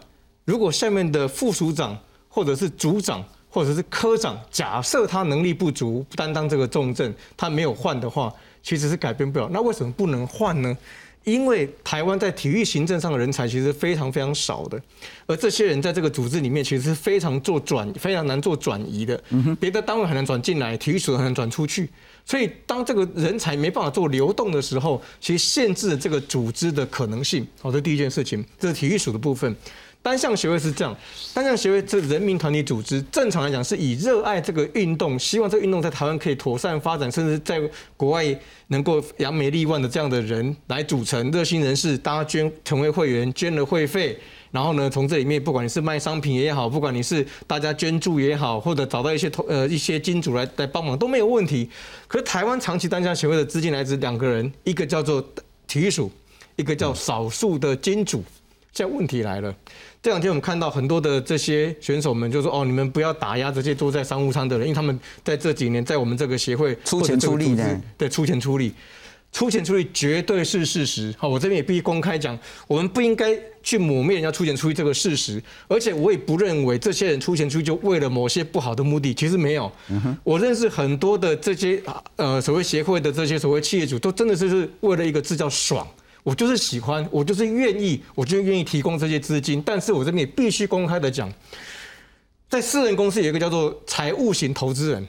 [0.44, 8.32] 如果下面的副署长或者是组长或者是科长，假设他能力不足，不担当这个重症，他没有换的话，
[8.62, 9.48] 其实是改变不了。
[9.52, 10.78] 那为什么不能换呢？
[11.24, 14.80] 因为台湾在体育行政上的人才其实非常非常少的，
[15.26, 19.22] 而这些人在这个组织里面其实是非常做转，非常难做转移的。
[19.60, 21.88] 别的单位很难转进来，体育署很难转出去。
[22.24, 27.46] 所以当这个人才没办法做流动的时候，其实限制了这个组织的可能性。
[27.60, 29.54] 好，这第一件事情，这是体育署的部分。
[30.02, 30.94] 单项协会是这样，
[31.32, 37.62] 单项协会这人民团体组织，正常来讲是以热爱这个运动，希望这个运动在台湾可以妥善发展，甚至在
[37.96, 38.24] 国外
[38.66, 44.18] 能够扬眉立万的这样的人来组成热心人士，大家捐成为会员，捐了会费，
[44.50, 51.70] 然后呢，从这里面不管你是卖商品也好，不管你是大家捐助也好，或者找到一些投呃一些金主来来帮忙都没有问题。
[52.08, 55.24] 可是台湾长期单项协会的资金来自两个人，一个叫做
[55.68, 56.10] 体育署，
[56.56, 58.24] 一个叫少数的金主。
[58.74, 59.54] 现在问题来了。
[60.02, 68.74] 这两天我们看到很多的这些选手们就说：“哦，你们不要打压这些坐在商务舱的人，因为他们在这几年在我们这个协会出钱出力的，对，出钱出力，
[69.30, 71.14] 出钱出力绝对是事实。
[71.16, 72.36] 好，我这边也必须公开讲，
[72.66, 79.70] 我们不应该去抹灭人家出钱出力这个事实，而且我也不认为这些人出钱出力就为了某些不好的目的，其实没有。
[80.24, 81.80] 我认识很多的这些
[82.16, 85.86] 呃所谓协会的这些所谓企业主，都真的是是为了一个字叫爽。”
[86.22, 89.60] 我就是喜欢，我就是愿意，我就愿意提供这些资金。
[89.60, 91.32] 但是我这边也必须公开的讲，
[92.48, 95.06] 在私人公司有一个叫做财务型投资人，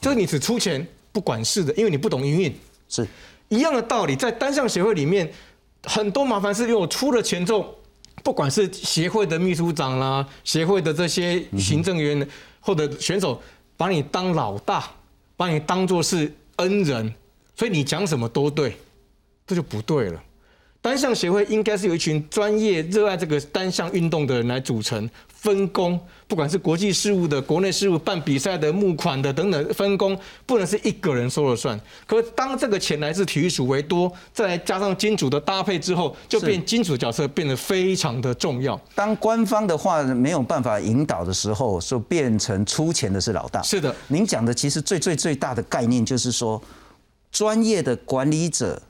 [0.00, 2.54] 就是你只出钱不管事的，因为你不懂营运，
[2.88, 3.06] 是
[3.48, 4.16] 一样的道理。
[4.16, 5.32] 在单项协会里面，
[5.84, 7.78] 很多麻烦是因为我出了钱之后，
[8.24, 13.40] 不管是协会的秘书长啦，协会的这些行政员或者选手，
[13.76, 14.90] 把你当老大，
[15.36, 17.14] 把你当做是恩人，
[17.54, 18.76] 所以你讲什么都对，
[19.46, 20.20] 这就不对了。
[20.82, 31.78] 单项协会应该是由一群专业、热爱这个单项运动的人来组成，分工，不管是国际事务的、国内事务、办比赛的、募款的等等，分工不能是一个人说了算。
[32.06, 38.80] 可当这个钱来自体育署为多，再加上金主的搭配之后，就变金主角色变得非常的重要。
[38.94, 43.60] 当官方的话没有办法引导的时候，就变成出钱的是老大。
[43.60, 46.62] 是的，您讲的其实最最最大的概念就是说，
[47.30, 48.80] 专业的管理者。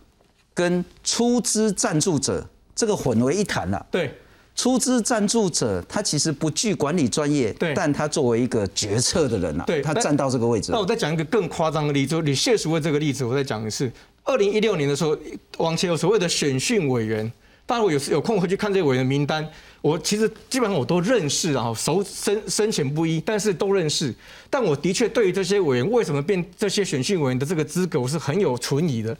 [0.61, 3.87] 跟出资赞助者这个混为一谈了。
[3.91, 4.13] 对，
[4.55, 10.71] 出资赞助者他其实不具管理专业，对，但他作为一个决策的人啊，对，他站到这个位置。
[10.71, 13.91] 那我再讲一个更夸张的例子，你谢淑薇这个例子，我再讲一次。
[14.23, 15.17] 二零一六年的时候，
[15.57, 17.33] 往前有所谓的选训委员，
[17.65, 19.49] 大家有有空回去看这个委员名单，
[19.81, 24.15] 我其实基本上我都认识啊，熟深深浅不一，但是都认识。
[24.51, 29.17] 但我的确对于这些委员为什么变这些选训委员的这个资格，我是很有存疑的。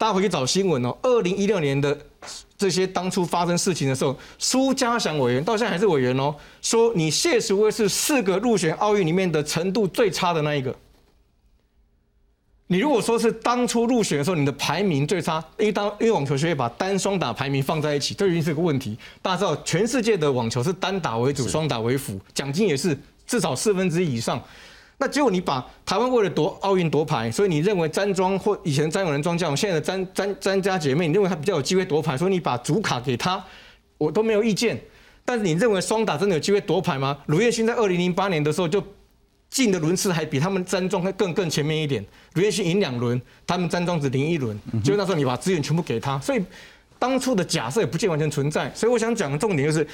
[0.00, 0.96] 大家回去找新闻哦。
[1.02, 1.94] 二零一六年的
[2.56, 10.74] 这些当初发生事情的时候，苏家祥委员到现在还是委员哦，说你谢淑薇是四个入选奥运里面的程度最差的那一个。
[12.68, 18.96] 你如果说是当初入选的时候你的排名最差，因为当因为网球学会把单双打排名放在一起，这已经是个问题。
[19.20, 24.42] 大家知道全世界的网球是单打为主，双打为辅，奖金也是至少四分之一以上。
[25.02, 33.42] 那结果你把台湾为了夺奥运夺牌，所以你认为詹庄或以前詹永仁庄将，现在的詹詹詹家姐妹，你认为他比较有机会夺牌，所以你把主卡给他，
[33.96, 34.78] 我都没有意见。
[35.24, 37.16] 但是你认为双打真的有机会夺牌吗？
[37.26, 38.82] 卢彦勋在二零零八年的时候就
[39.48, 46.44] 进的轮次还比他们詹庄更更前面一点，卢彦勋赢两轮，他们詹庄只赢一轮，就那时候你把资源全部给他，所以
[46.98, 48.70] 当初的假设也不见完全存在。
[48.74, 49.86] 所以我想讲的重点就是，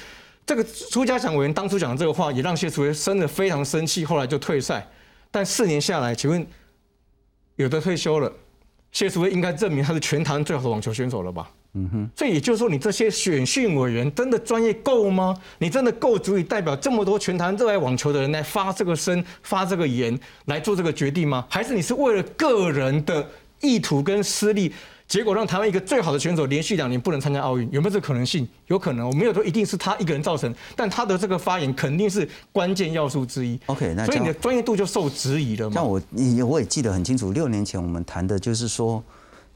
[0.45, 4.85] 这个苏家祥委员当初讲的这个话，也让谢淑薇生的非常生气，后来就退赛。
[5.31, 6.45] 但四年下来，请问
[7.55, 8.31] 有的退休了，
[8.91, 11.51] 谢淑薇应该证明他是全台最好的网球选手了吧？
[11.73, 15.35] 嗯哼，所以也就是说，你这些选训委员真的专业够吗？
[15.59, 21.45] 你真的够足以代表这么多全台热爱网球的人来发这个声、发这个言来做这个决定吗？
[21.49, 23.29] 还是你是为了个人的
[23.61, 24.73] 意图跟私利？
[25.07, 28.45] 结果让台湾一个最好的选手连续两年不能参加奥运，有没有这可能性？
[28.67, 33.57] 有可能，我没有说一定是他一个人造成，但他的这个发言肯定是关键要素之一。
[33.67, 35.75] OK，那所以你的专业度就受质疑了嘛？
[35.75, 39.01] 像我，你我也记得很清楚，六年前我们谈的就是说，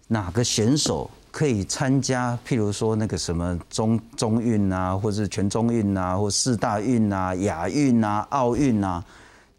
[0.08, 9.04] 哪个选手可以参加，譬如说那个什么中中运啊，或者是全中运啊，或四大运啊、亚运啊、奥运啊，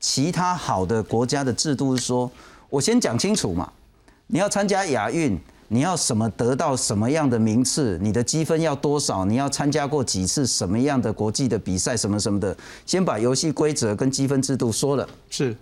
[0.00, 2.30] 其他好的国家的制度是说，
[2.70, 3.70] 我先讲清楚嘛，
[4.28, 5.38] 你要参加亚运。
[5.72, 7.98] 你要什么得到什么样的名次？
[8.02, 9.24] 你的积分要多少？
[9.24, 11.96] 你要参加过几次什么样的国际的比赛？
[11.96, 12.54] 什么什么的，
[12.84, 15.56] 先把游戏规则跟积分制度说了，是，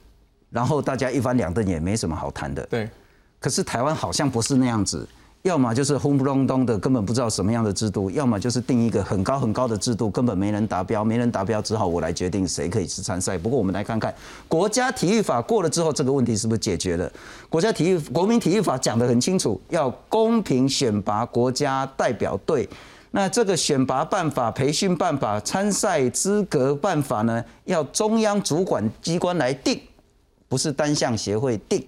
[0.51, 2.67] 然后大家一翻两瞪也没什么好谈的。
[2.67, 2.91] 对，
[3.39, 5.09] 可是台湾好像不是那样子。
[5.43, 13.39] 要么就是轰不隆咚的，根本不知道什么样的制度；要么就是定一个很高很高的制度，根本没人达标，没人达标，只好我来决定谁可以去参赛。
[13.39, 14.15] 不过我们来看看
[14.47, 17.11] 国家体育法过了之后，这个问题是不是解决了？
[17.49, 22.69] 国家体育国民体育法讲得很清楚，要公平选拔国家代表队。
[23.13, 29.81] 那这个选拔办法、培训办法、参赛资格办法呢，要中央主管机关来定，
[30.49, 31.83] 不是单项协会定。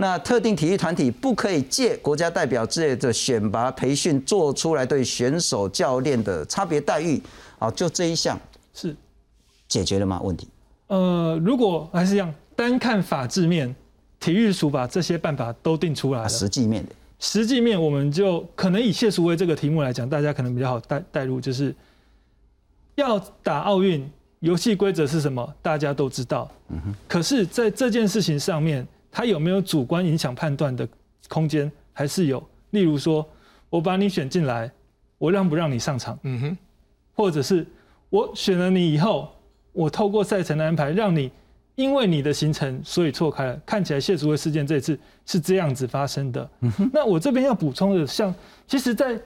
[0.00, 7.20] 那特定体育团体不可以借国家代表之类的选拔培训做出来对选手教练的差别待遇，
[7.58, 8.38] 啊，就这一项
[8.72, 8.94] 是
[9.66, 10.20] 解决了吗？
[10.22, 10.46] 问题？
[10.86, 13.74] 呃，如果还是一样，单看法制面，
[14.20, 16.28] 体育署把这些办法都定出来了。
[16.28, 21.74] 实际面的，实际面我们就可能以谢淑薇这个题目来讲，大家可能比较好带带入，就是
[22.94, 25.52] 要打奥运，游戏规则是什么？
[25.60, 26.48] 大家都知道。
[26.68, 26.94] 嗯哼。
[27.08, 28.86] 可是，在这件事情上面。
[29.10, 30.86] 他有没有主观影响判断的
[31.28, 31.70] 空间？
[31.92, 32.42] 还是有？
[32.70, 33.26] 例如说，
[33.70, 34.70] 我把你选进来，
[35.18, 36.18] 我让不让你上场？
[36.22, 36.58] 嗯哼。
[37.14, 37.66] 或者是
[38.10, 39.28] 我选了你以后，
[39.72, 41.30] 我透过赛程的安排，让你
[41.74, 43.60] 因为你的行程，所以错开了。
[43.66, 46.50] 看起来谢淑薇事件这次是这样子发生的。
[46.60, 46.90] 嗯哼。
[46.92, 48.34] 那我这边要补充的，像
[48.66, 49.20] 其实，在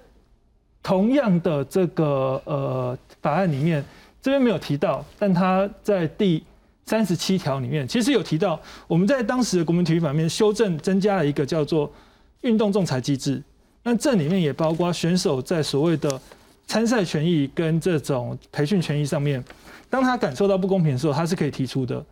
[0.83, 3.85] 同样的这个呃法案里面，
[4.23, 6.43] 这边没有提到，但他在第。
[6.85, 11.91] 三十七条里面其实有提到，我们在当时的国民体育法里面修正增加了一个叫做
[12.43, 13.43] 运动仲裁机制。
[13.85, 16.21] 那这里面也包括选手在所谓的
[16.67, 19.43] 参赛权益跟这种培训权益上面，
[19.91, 22.05] 当他感受到不公平的时候，他是可以提出的。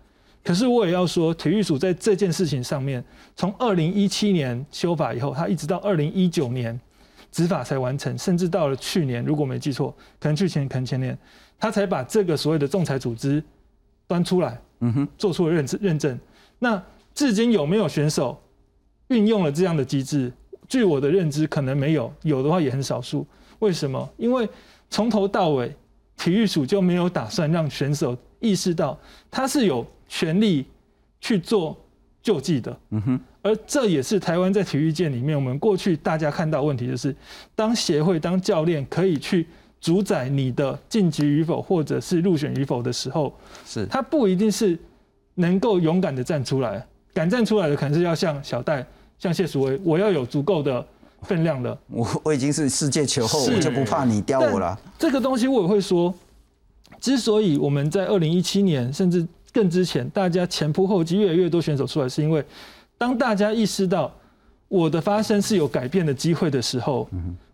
[0.43, 3.05] 可是我也要说，体育署在这件事情上面，
[3.37, 6.79] 从二零一七年修法以后，他一直到二零一九年
[7.31, 11.17] 执法才完成，甚至到了去年，如果没记错，可能去年，可能前年，
[11.59, 13.43] 他才把这个所谓的仲裁组织。
[14.11, 16.19] 端出来，嗯哼，做出了认认证。
[16.59, 16.83] 那
[17.15, 18.37] 至今有没有选手
[19.07, 20.33] 运用了这样的机制？
[20.67, 23.25] 据我的认知，可能没有，有的话也很少数。
[23.61, 24.09] 为什么？
[24.17, 24.49] 因为
[24.89, 25.73] 从头到尾，
[26.17, 28.99] 体育署就没有打算让选手意识到
[29.31, 30.67] 他是有权利
[31.21, 31.79] 去做
[32.21, 32.77] 救济的。
[32.91, 37.15] 嗯哼，而这也是台湾在体育界里面，我们过去大家看到问题，就是
[37.55, 39.47] 当协会、当教练可以去。
[39.81, 43.33] 主宰你的晋级与否，或者是入选与否的时候，
[43.65, 44.79] 是他不一定是
[45.37, 48.87] 能够勇敢的站出来，敢站出来的可能是要像小戴、
[49.19, 50.85] 像谢淑薇，我要有足够的
[51.23, 51.79] 分量的。
[51.89, 54.79] 我我已经是世界球后，我就不怕你刁我了。
[54.99, 56.13] 这个东西我也会说，
[57.01, 62.45] 之所以我们在二零一七年甚至更之前，大家前仆后继，越来越多选手出来，是因为
[62.99, 64.13] 当大家意识到
[64.69, 67.09] 我的发声是有改变的机会的时候。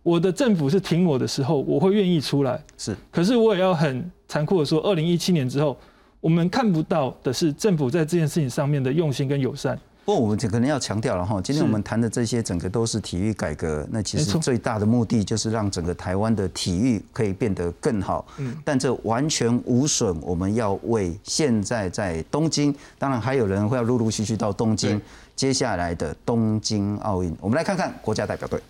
[0.07, 2.63] 我的政府是挺我的时候，我会愿意出来。
[2.79, 5.77] 是，可是我也要很残酷的说，二零一七年之后，
[6.21, 9.77] 我们看不到的是政府在这件事情上面的用心跟友善。
[10.05, 18.25] 不过我们可能要强调了哈，今天我们谈的这些整个都是体育改革，那其实最大的目的就是让整个台湾的体育可以变得更好。
[18.39, 25.03] 嗯，但这完全无损我们要为现在在东京，当然还有人会要陆陆续续到东京，
[25.35, 28.61] 接下来的东京奥运，我们来看看国家代表队。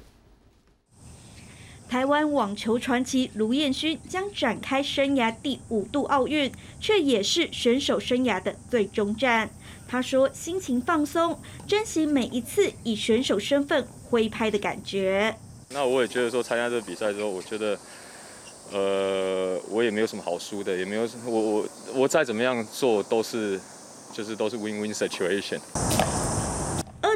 [1.88, 9.48] 台湾网球传奇卢彦勋将展开生涯第五度奥运，却也是选手生涯的最终战。
[9.86, 15.36] 他说：“心情放松，珍惜每一次以选手身份挥拍的感觉。”
[15.70, 17.78] 那我也觉得说，参加这个比赛之后，我觉得，
[18.72, 23.60] 呃，我也没有什么好输的，也没有我我我再怎么样做都是，
[24.12, 25.60] 就是都是 win win situation。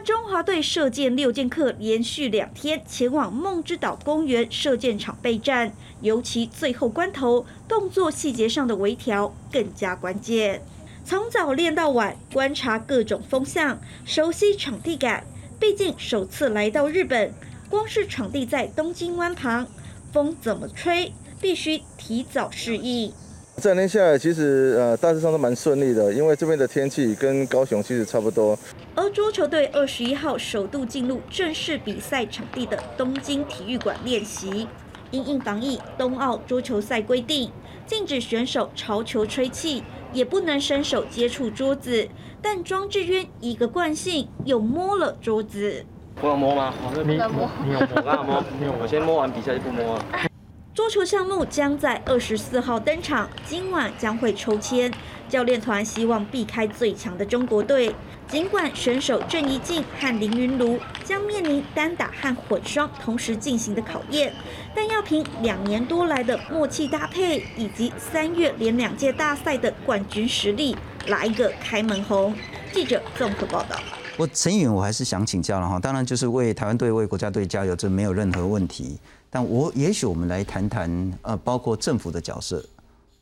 [0.03, 10.62] 中华队射箭六剑客连续两天前往梦之岛公园射箭场备战，尤其最后关头，动作细节上的微调更加关键。
[11.05, 15.24] 从早练到晚，观察各种风向，熟悉场地感，
[15.59, 17.32] 毕竟首次来到日本，
[17.68, 19.66] 光是场地在东京湾旁，
[20.12, 23.12] 风怎么吹，必须提早适应。
[23.61, 28.58] 这两天下来，其实呃大致上都蛮顺利的，因为这边的天气跟高雄其实差不多。
[28.94, 34.66] 而桌球队二十一号首度进入正式比赛场地的东京体育馆练习。
[35.11, 37.50] 因应防疫，冬奥桌球赛规定
[37.84, 39.82] 禁止选手朝球吹气，
[40.12, 42.08] 也不能伸手接触桌子。
[42.40, 45.84] 但庄智渊一个惯性，又摸了桌子。
[46.22, 46.72] 我有摸吗？
[47.04, 47.50] 你你有摸？
[47.80, 48.42] 我刚刚摸，
[48.80, 50.30] 我先摸完比赛就不摸了。
[50.72, 54.90] 桌球项目将在二十四号登场，今晚将会抽签。
[55.28, 57.92] 教练团希望避开最强的中国队。
[58.28, 64.32] 尽管选手郑怡静和林云儒将面临单打和混双同时进行的考验，
[64.72, 70.76] 但要凭两年多来的默契搭配，以及三月连两届大赛的冠军实力，
[71.08, 72.32] 来一个开门红。
[72.72, 73.76] 记者综合报道。
[74.16, 79.00] 我陈允，我还是想请教了哈，当然就是为台湾队、为国家队加油，这没有任何问题。
[79.31, 82.62] 但我也许我们来谈谈，呃，包括政府的角色，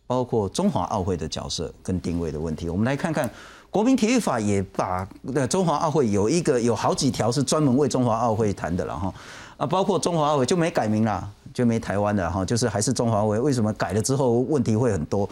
[0.06, 2.68] 包括中华奥会的角色跟定位的问题。
[2.68, 3.30] 我们来看看。
[3.70, 9.12] 国民体育法也把呃中华奥会有一个有好几条是专门为中华奥会谈的了哈
[9.58, 13.38] 啊，包括中华奥会就没改名了，就没台湾的哈，就是还是中华会。
[13.38, 15.28] 为什么改了之后问题会很多？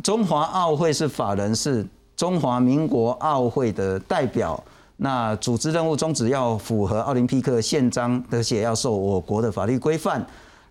[0.00, 4.62] 中华奥会是法人，是中华民国奥会的代表，
[4.96, 10.24] 那组织任务宗旨要符合奥林匹克宪章，而且要受我国的法律规范。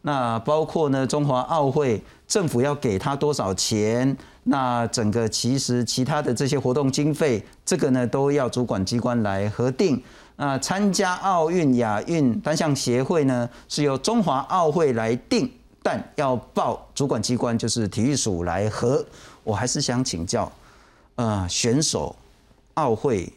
[0.04, 4.18] 那包括呢，中华奥会政府要给他多少钱？
[4.44, 10.02] 那整个其实其他的这些活动经费，这个呢都要主管机关来核定。
[10.38, 15.52] 那参加奥运、亚运单项协会呢是由中华奥会来定，
[15.84, 19.06] 但要报主管机关就是体育署来核。
[19.44, 20.52] 我还是想请教，
[21.16, 22.16] 呃，选手、
[22.74, 23.32] 奥会、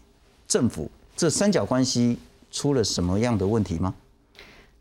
[0.54, 2.16] 政府这三角关系
[2.52, 3.92] 出了什么样的问题吗？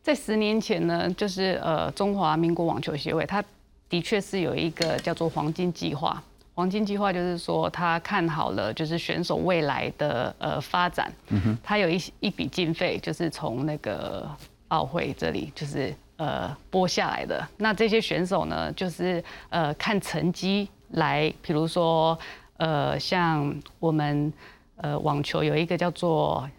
[0.03, 3.43] 在十年前呢，就是呃中华民国网球协会，它
[3.89, 6.21] 的确是有一个叫做黄金计划。
[6.53, 14.29] 黄金计划就是说，他看好了就是选手未来的呃发展，嗯哼他有一一笔经费，就是从那个
[14.67, 17.43] 奥会这里就是呃拨下来的。
[17.57, 22.15] 那这些选手呢，就是呃看成绩来，比如说
[22.57, 24.31] 呃像我们
[24.77, 26.49] 呃网球有一个叫做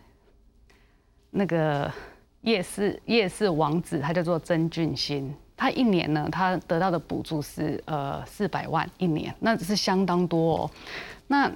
[1.31, 1.91] 那个。
[2.45, 10.59] 夜市夜市王子，他叫做曾俊欣，他一年呢，他得到的补助是呃四百万一年，那是相当多。
[10.59, 10.71] 哦。
[11.27, 11.51] 那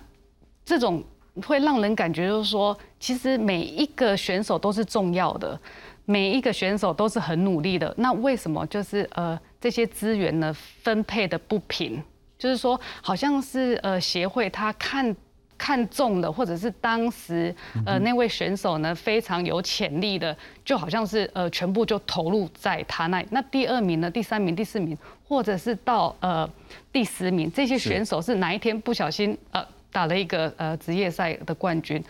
[0.64, 1.04] 这种
[1.46, 5.60] 会让人感觉就是说，其实每一个选手都是重要的，
[6.06, 7.92] 每一个选手都是很努力的。
[7.98, 12.02] 那为什么就是呃这些资源呢分配的不平？
[12.38, 15.14] 就是说，好像是呃协会他看。
[15.58, 17.54] 看中的，或者是当时
[17.84, 20.34] 呃那位选手呢非常有潜力的，
[20.64, 23.26] 就好像是呃全部就投入在他那里。
[23.32, 24.96] 那第二名呢、第三名、第四名，
[25.26, 26.48] 或者是到呃
[26.92, 32.02] 第十名，这些选手是哪一天不小心呃打了一个呃职业赛的冠军，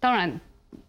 [0.00, 0.40] 当然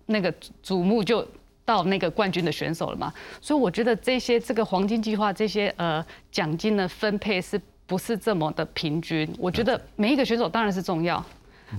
[0.05, 1.27] 那个瞩目就
[1.65, 3.13] 到那个冠军的选手了嘛。
[3.41, 9.29] 所以我觉得这些这个黄金计划这些呃奖金的分配是不是这么的平均？
[9.37, 11.23] 我觉得每一个选手当然是重要。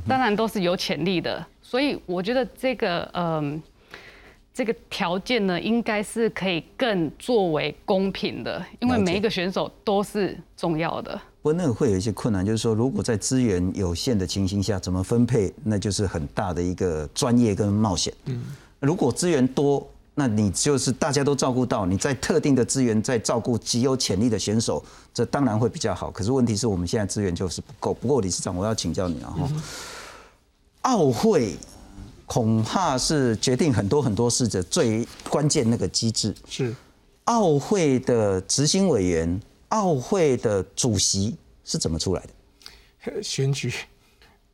[0.06, 3.62] 当然都是有潜力的，所以我觉得这个嗯，
[4.52, 11.12] 这个条件呢，应该是可以更作为公平的，因为每一个选手都是重要的。
[11.42, 18.12] 不过那个会有一些困难，就是说如果在资源有限的情形下，怎么分配，那就是很大的一个专业跟冒险。
[18.24, 18.42] 嗯，
[18.80, 19.86] 如果资源多，
[20.18, 26.10] 那你就是大家都照顾到，你在特定的资源在照顾极有潜力的选手，这当然会比较好。
[26.10, 27.92] 可是问题是我们现在资源就是不够。
[27.92, 29.46] 不过理事长，我要请教你啊哈。
[30.80, 31.54] 奥会
[32.24, 36.34] 恐怕是决定很多很多事的最关键那个机制。
[36.48, 36.74] 是
[37.24, 39.38] 奥会的执行委员、
[39.68, 43.22] 奥会的主席是怎么出来的？
[43.22, 43.72] 选举，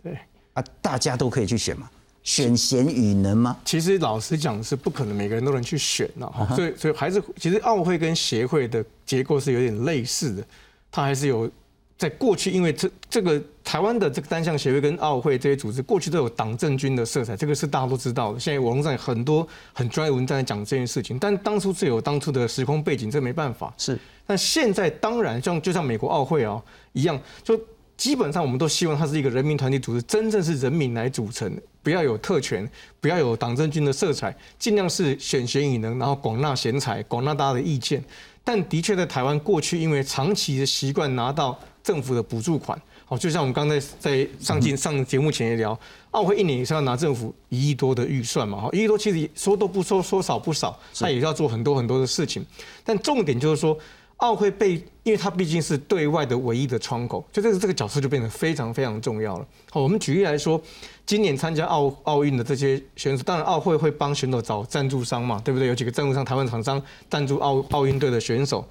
[0.03, 0.19] 对
[0.55, 1.89] 啊，大家都可以去选嘛？
[2.23, 3.57] 选贤与能吗？
[3.65, 10.45] 其实老实讲是不可能每个人都能去选的，所以所以还是其实奥会跟协会的结构是有点类似的，
[10.91, 11.51] 它还是有。
[11.99, 18.41] 在过去，因为这这个台湾的这个单项协会跟奥会这些组织，过去都有党政军的色彩，这个是大家都知道的。
[18.41, 23.73] 现在网络上很多很专业文章在讲这件事情，但当初是有当初的时空背景，这没办法。
[23.79, 23.97] 是，
[24.27, 26.61] 但现在当然像就像美国奥会啊
[26.93, 27.57] 一样，就
[28.03, 31.49] 基本上我们都希望它是一个人民团体组织，真正是人民来组成，
[31.85, 32.69] 不要有特权，
[33.01, 38.03] 不要有党政军的色彩，尽量是选贤与能，然后广纳贤才，广纳大家的意见。
[38.43, 41.57] 但的确在台湾过去，因为长期的习惯拿到。
[41.85, 45.77] 政府的补助款，好，就像我们刚才在上进上节目前也聊，
[46.13, 52.47] 奥会一年以上要拿政府一亿多的预算嘛，哈，一亿多其实说多不说，说少不少，他也要做很多很多的事情。
[52.85, 53.77] 但重点就是说，
[54.23, 59.47] 奥会被，因为它毕竟是对外的唯一的窗口，就这个这个角色就变得非常非常重要了。
[59.69, 60.61] 好，我们举例来说，
[61.05, 65.67] 今年参加奥奥运的这些选手，当然奥会会帮选手找赞助商嘛，对不对？
[65.67, 68.65] 有几个赞助商，台湾厂商赞助奥奥运队的选手。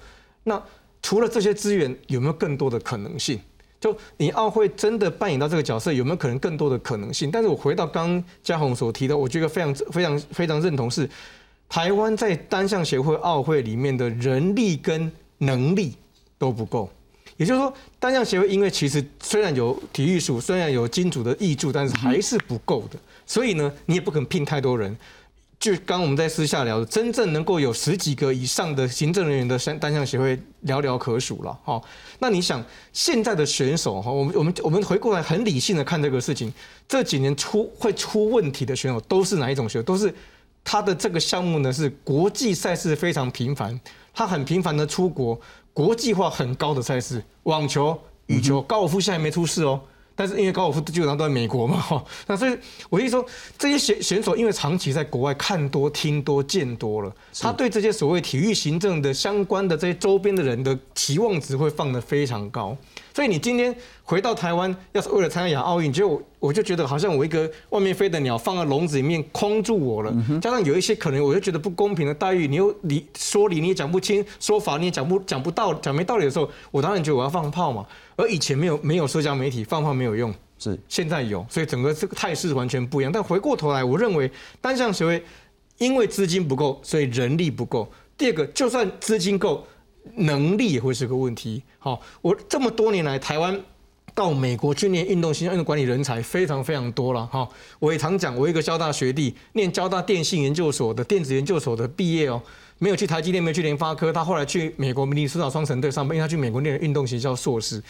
[0.44, 0.60] 那
[1.02, 3.38] 除了这些资源，有没有更多的可能性？
[3.78, 7.30] 就你奥会真的扮演到这个角色，有没有可能更多的可能性？
[7.30, 11.06] 但是我回到刚嘉宏所提的，我觉得非常非常非常认同是，
[11.68, 15.12] 台湾在单项协会奥会里面的人力跟
[15.42, 15.94] 能力
[16.38, 16.90] 都不够。
[17.36, 22.98] 也就是说，单项协会因为其实虽然有体育署，虽然有金主的挹注，但是还是不够的。
[23.26, 24.96] 所以呢，你也不肯聘太多人。
[25.58, 30.36] 就刚我们在私下聊的，真正能够有十几个以上的行政人员的单单项协会
[30.66, 31.56] 寥寥可数了。
[31.64, 31.80] 哈，
[32.18, 32.60] 那你想
[32.92, 36.52] 现在的选手哈，我们我们我们回过来很理性的看这个事情，
[36.88, 39.84] 这几年出会出问题的选手都是哪一种选手？
[39.84, 40.12] 都是
[40.64, 43.78] 他的这个项目呢是国际赛事非常频繁，
[44.12, 45.40] 他很频繁的出国，
[45.72, 49.80] 国际化很高的赛事，网球、羽球、高尔夫现在没出事哦。
[50.14, 52.56] 但是因为高尔夫基本上都在美国嘛，哈， 那所以
[52.90, 53.26] 我意思说，
[53.58, 62.76] 这些选选手因为长期在国外看多、听多、见多了，他对这些所谓体育行政的相关的这些周边的人的期望值会放得非常高。
[63.14, 70.10] 所以你今天回到台湾，要是为了参加亚奥运，就我就觉得好像我一个外面飞的鸟放在笼子里面框住我了，
[70.40, 77.84] 加上有一些可能我就觉得不公平的待遇，你又理说理你也讲不清，说法你也讲不讲不到，讲没道理的时候，我当然觉得我要放炮嘛。
[78.16, 83.12] 而以前没有没有社交媒体放炮没有用，是现在有，所以整个这个态势完全不一样。
[83.12, 85.22] 但回过头来，我认为单项协会
[85.78, 87.90] 因为资金不够，所以人力不够。
[88.16, 89.66] 第二个，就算资金够，
[90.16, 91.62] 能力也会是个问题。
[91.78, 93.58] 好，我这么多年来，台湾
[94.14, 97.26] 到美国去念运动形象运动管理人才非常非常多了。
[97.26, 97.48] 哈，
[97.78, 102.40] 我也常讲，我一个交大学弟，念交大电信研究所的电子研究所的毕业哦。
[102.82, 107.80] 没有去台积电，没有去联发科，他后来去美国明尼苏达双城队上班，因为他去美国念了运动行销硕士。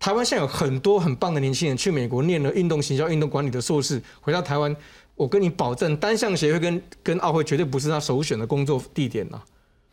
[0.00, 4.74] 台湾现在有很多很棒的年轻人去美国念了运动行销、运动管理的硕士，回到台湾，
[5.16, 9.38] 我跟你保证，单项协会跟跟奥会绝对不是他首选的工作地点呐。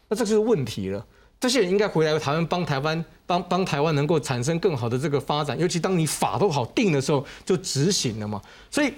[0.08, 1.06] 那这就是问题了。
[1.38, 8.42] 这些人应该回来台湾帮台湾帮帮台湾能够产生更好的这个发展，尤其当你法都好定的时候，就执行了嘛。
[8.72, 8.94] 所以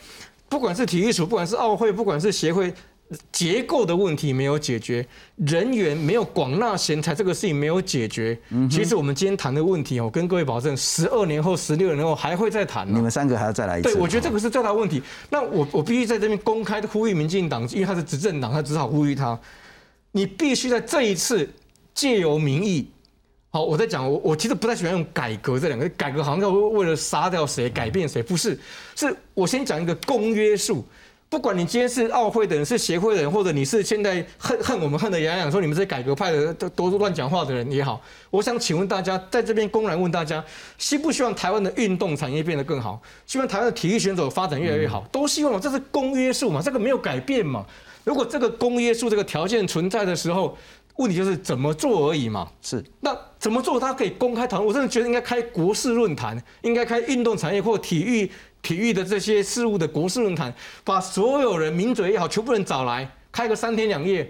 [0.47, 2.72] 不管是体育署，不管是奥会，不管是协会。
[3.32, 5.05] 结构的问题没有解决，
[5.38, 8.38] 人员没有广纳贤才，这个事情没有解决。
[8.70, 12.86] 其实我们今天谈的问题，我跟各位保证，十二年后、十六年后还会再谈。
[12.86, 13.93] 你们三个还要再来一次？
[13.93, 15.01] 对，我觉得这个是最大问题。
[15.30, 19.39] 那我我必须在这边公开的呼吁民进党，因为他是执政党，他只好呼吁他，
[20.12, 21.49] 你必须在这一次
[21.93, 22.89] 借由民意。
[23.49, 28.60] 好，我在讲，我我其实不太喜欢用改革这两个，改革好像要为了杀掉谁、改变谁，不是，
[28.97, 30.86] 是我先讲一个公约数。
[31.30, 40.41] 不管你今天是奥会的人，是协会的人，或者你是现在恨恨我们恨得牙痒，说你们这些改革派的都都是乱讲话的人也好，我想请问大家，在这边公然问大家，
[40.78, 43.01] 希不希望台湾的运动产业变得更好？
[43.25, 45.05] 希望台湾的体育选手发展越来越好？
[45.11, 46.61] 都希望，这是公约数嘛？
[46.61, 47.65] 这个没有改变嘛？
[48.05, 50.57] 如果这个公约数这个条件存在的时候，
[50.98, 52.48] 问题就是怎么做而已嘛？
[52.62, 53.80] 是，那怎么做？
[53.80, 54.68] 他可以公开讨论。
[54.68, 58.32] 我真的觉得应该开国事论坛，应该开运动产业或体育。
[58.64, 64.30] 体育的这些事务的国事论坛，把所有人名嘴也好，全部人找来开个三天两夜，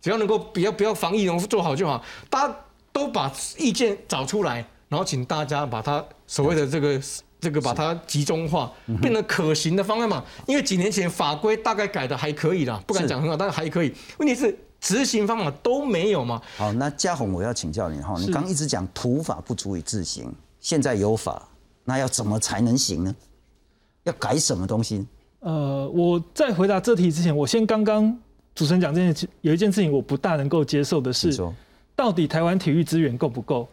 [0.00, 2.00] 只要能够不要不要防疫能做好就好，
[2.30, 2.56] 大家
[2.92, 7.00] 都把意见找出来，然后请大家把它所谓的这个
[7.40, 10.22] 这个把它集中化，变得可行的方案嘛。
[10.46, 13.92] 因为几年前法规大概改的还可以啦，不敢讲很好，但是还可以。
[14.18, 16.42] 问题是执行方法都没有嘛。
[16.58, 20.30] 好，那嘉宏，我要请教你哈，你刚一直讲土法不足以自行，
[20.60, 21.48] 现在有法，
[21.84, 23.16] 那要怎么才能行呢？
[24.02, 25.06] 要改什么东西？
[25.40, 28.14] 呃，我在回答这题之前，我先刚刚
[28.54, 31.34] 主持人讲这件有一件事情我不大能够接受的是，
[31.96, 33.66] 到底台湾体育资源够不够？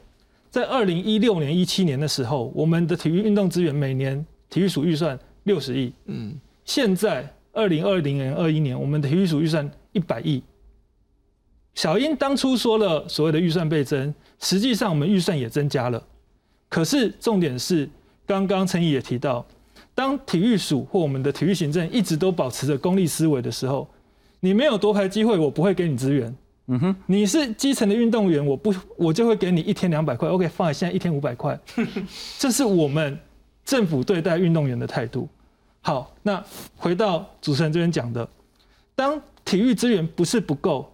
[0.49, 10.41] 在二零一六年、一七年的时候，我们的体育运动资源每年体育署预算六十亿，嗯，现在二零二零年、二一年，我们的体育署预算一百亿。
[11.76, 16.03] 小英当初说了所谓的预算倍增，实际上我们预算也增加了，
[16.69, 17.89] 可是重点是，
[18.26, 19.45] 刚刚陈毅也提到。
[19.93, 23.88] 当体育署或我们的体育行政一直都保持着功利思维的时候，
[24.39, 26.34] 你没有夺牌机会，我不会给你资源。
[26.67, 30.30] 嗯哼，你是基层的运动员，我不我就会给你一天两百块。
[30.30, 31.59] OK，放在现在一天五百块，
[32.39, 33.19] 这是我们
[33.65, 35.28] 政府对待运动员的态度。
[35.82, 36.41] 好，那
[36.78, 38.28] 回到主持人这边讲的，
[38.95, 40.91] 当体育资源不是不够，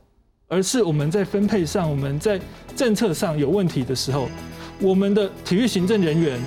[0.48, 2.40] 而是我们在分配上、我们在
[2.76, 4.30] 政策上有问题的时候，
[4.80, 6.40] 我们的体育行政人员。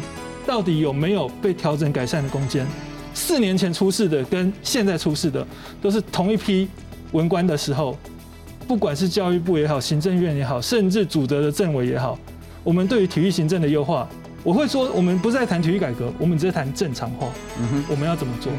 [0.47, 2.67] 到底有没有被调整改善的空间？
[3.15, 5.47] 四年前出事的跟现在出事的
[5.83, 6.67] 都是同一批
[7.13, 7.97] 文官的时候，
[8.67, 12.19] 不管是教育部也好，行政院也好，甚至主责的政委也好，
[12.65, 14.09] 我们对于体育行政的优化，
[14.43, 17.29] 我会说，我们不是在谈体育改革，我们只是谈正常化。
[17.61, 18.51] 嗯哼，我们要怎么做？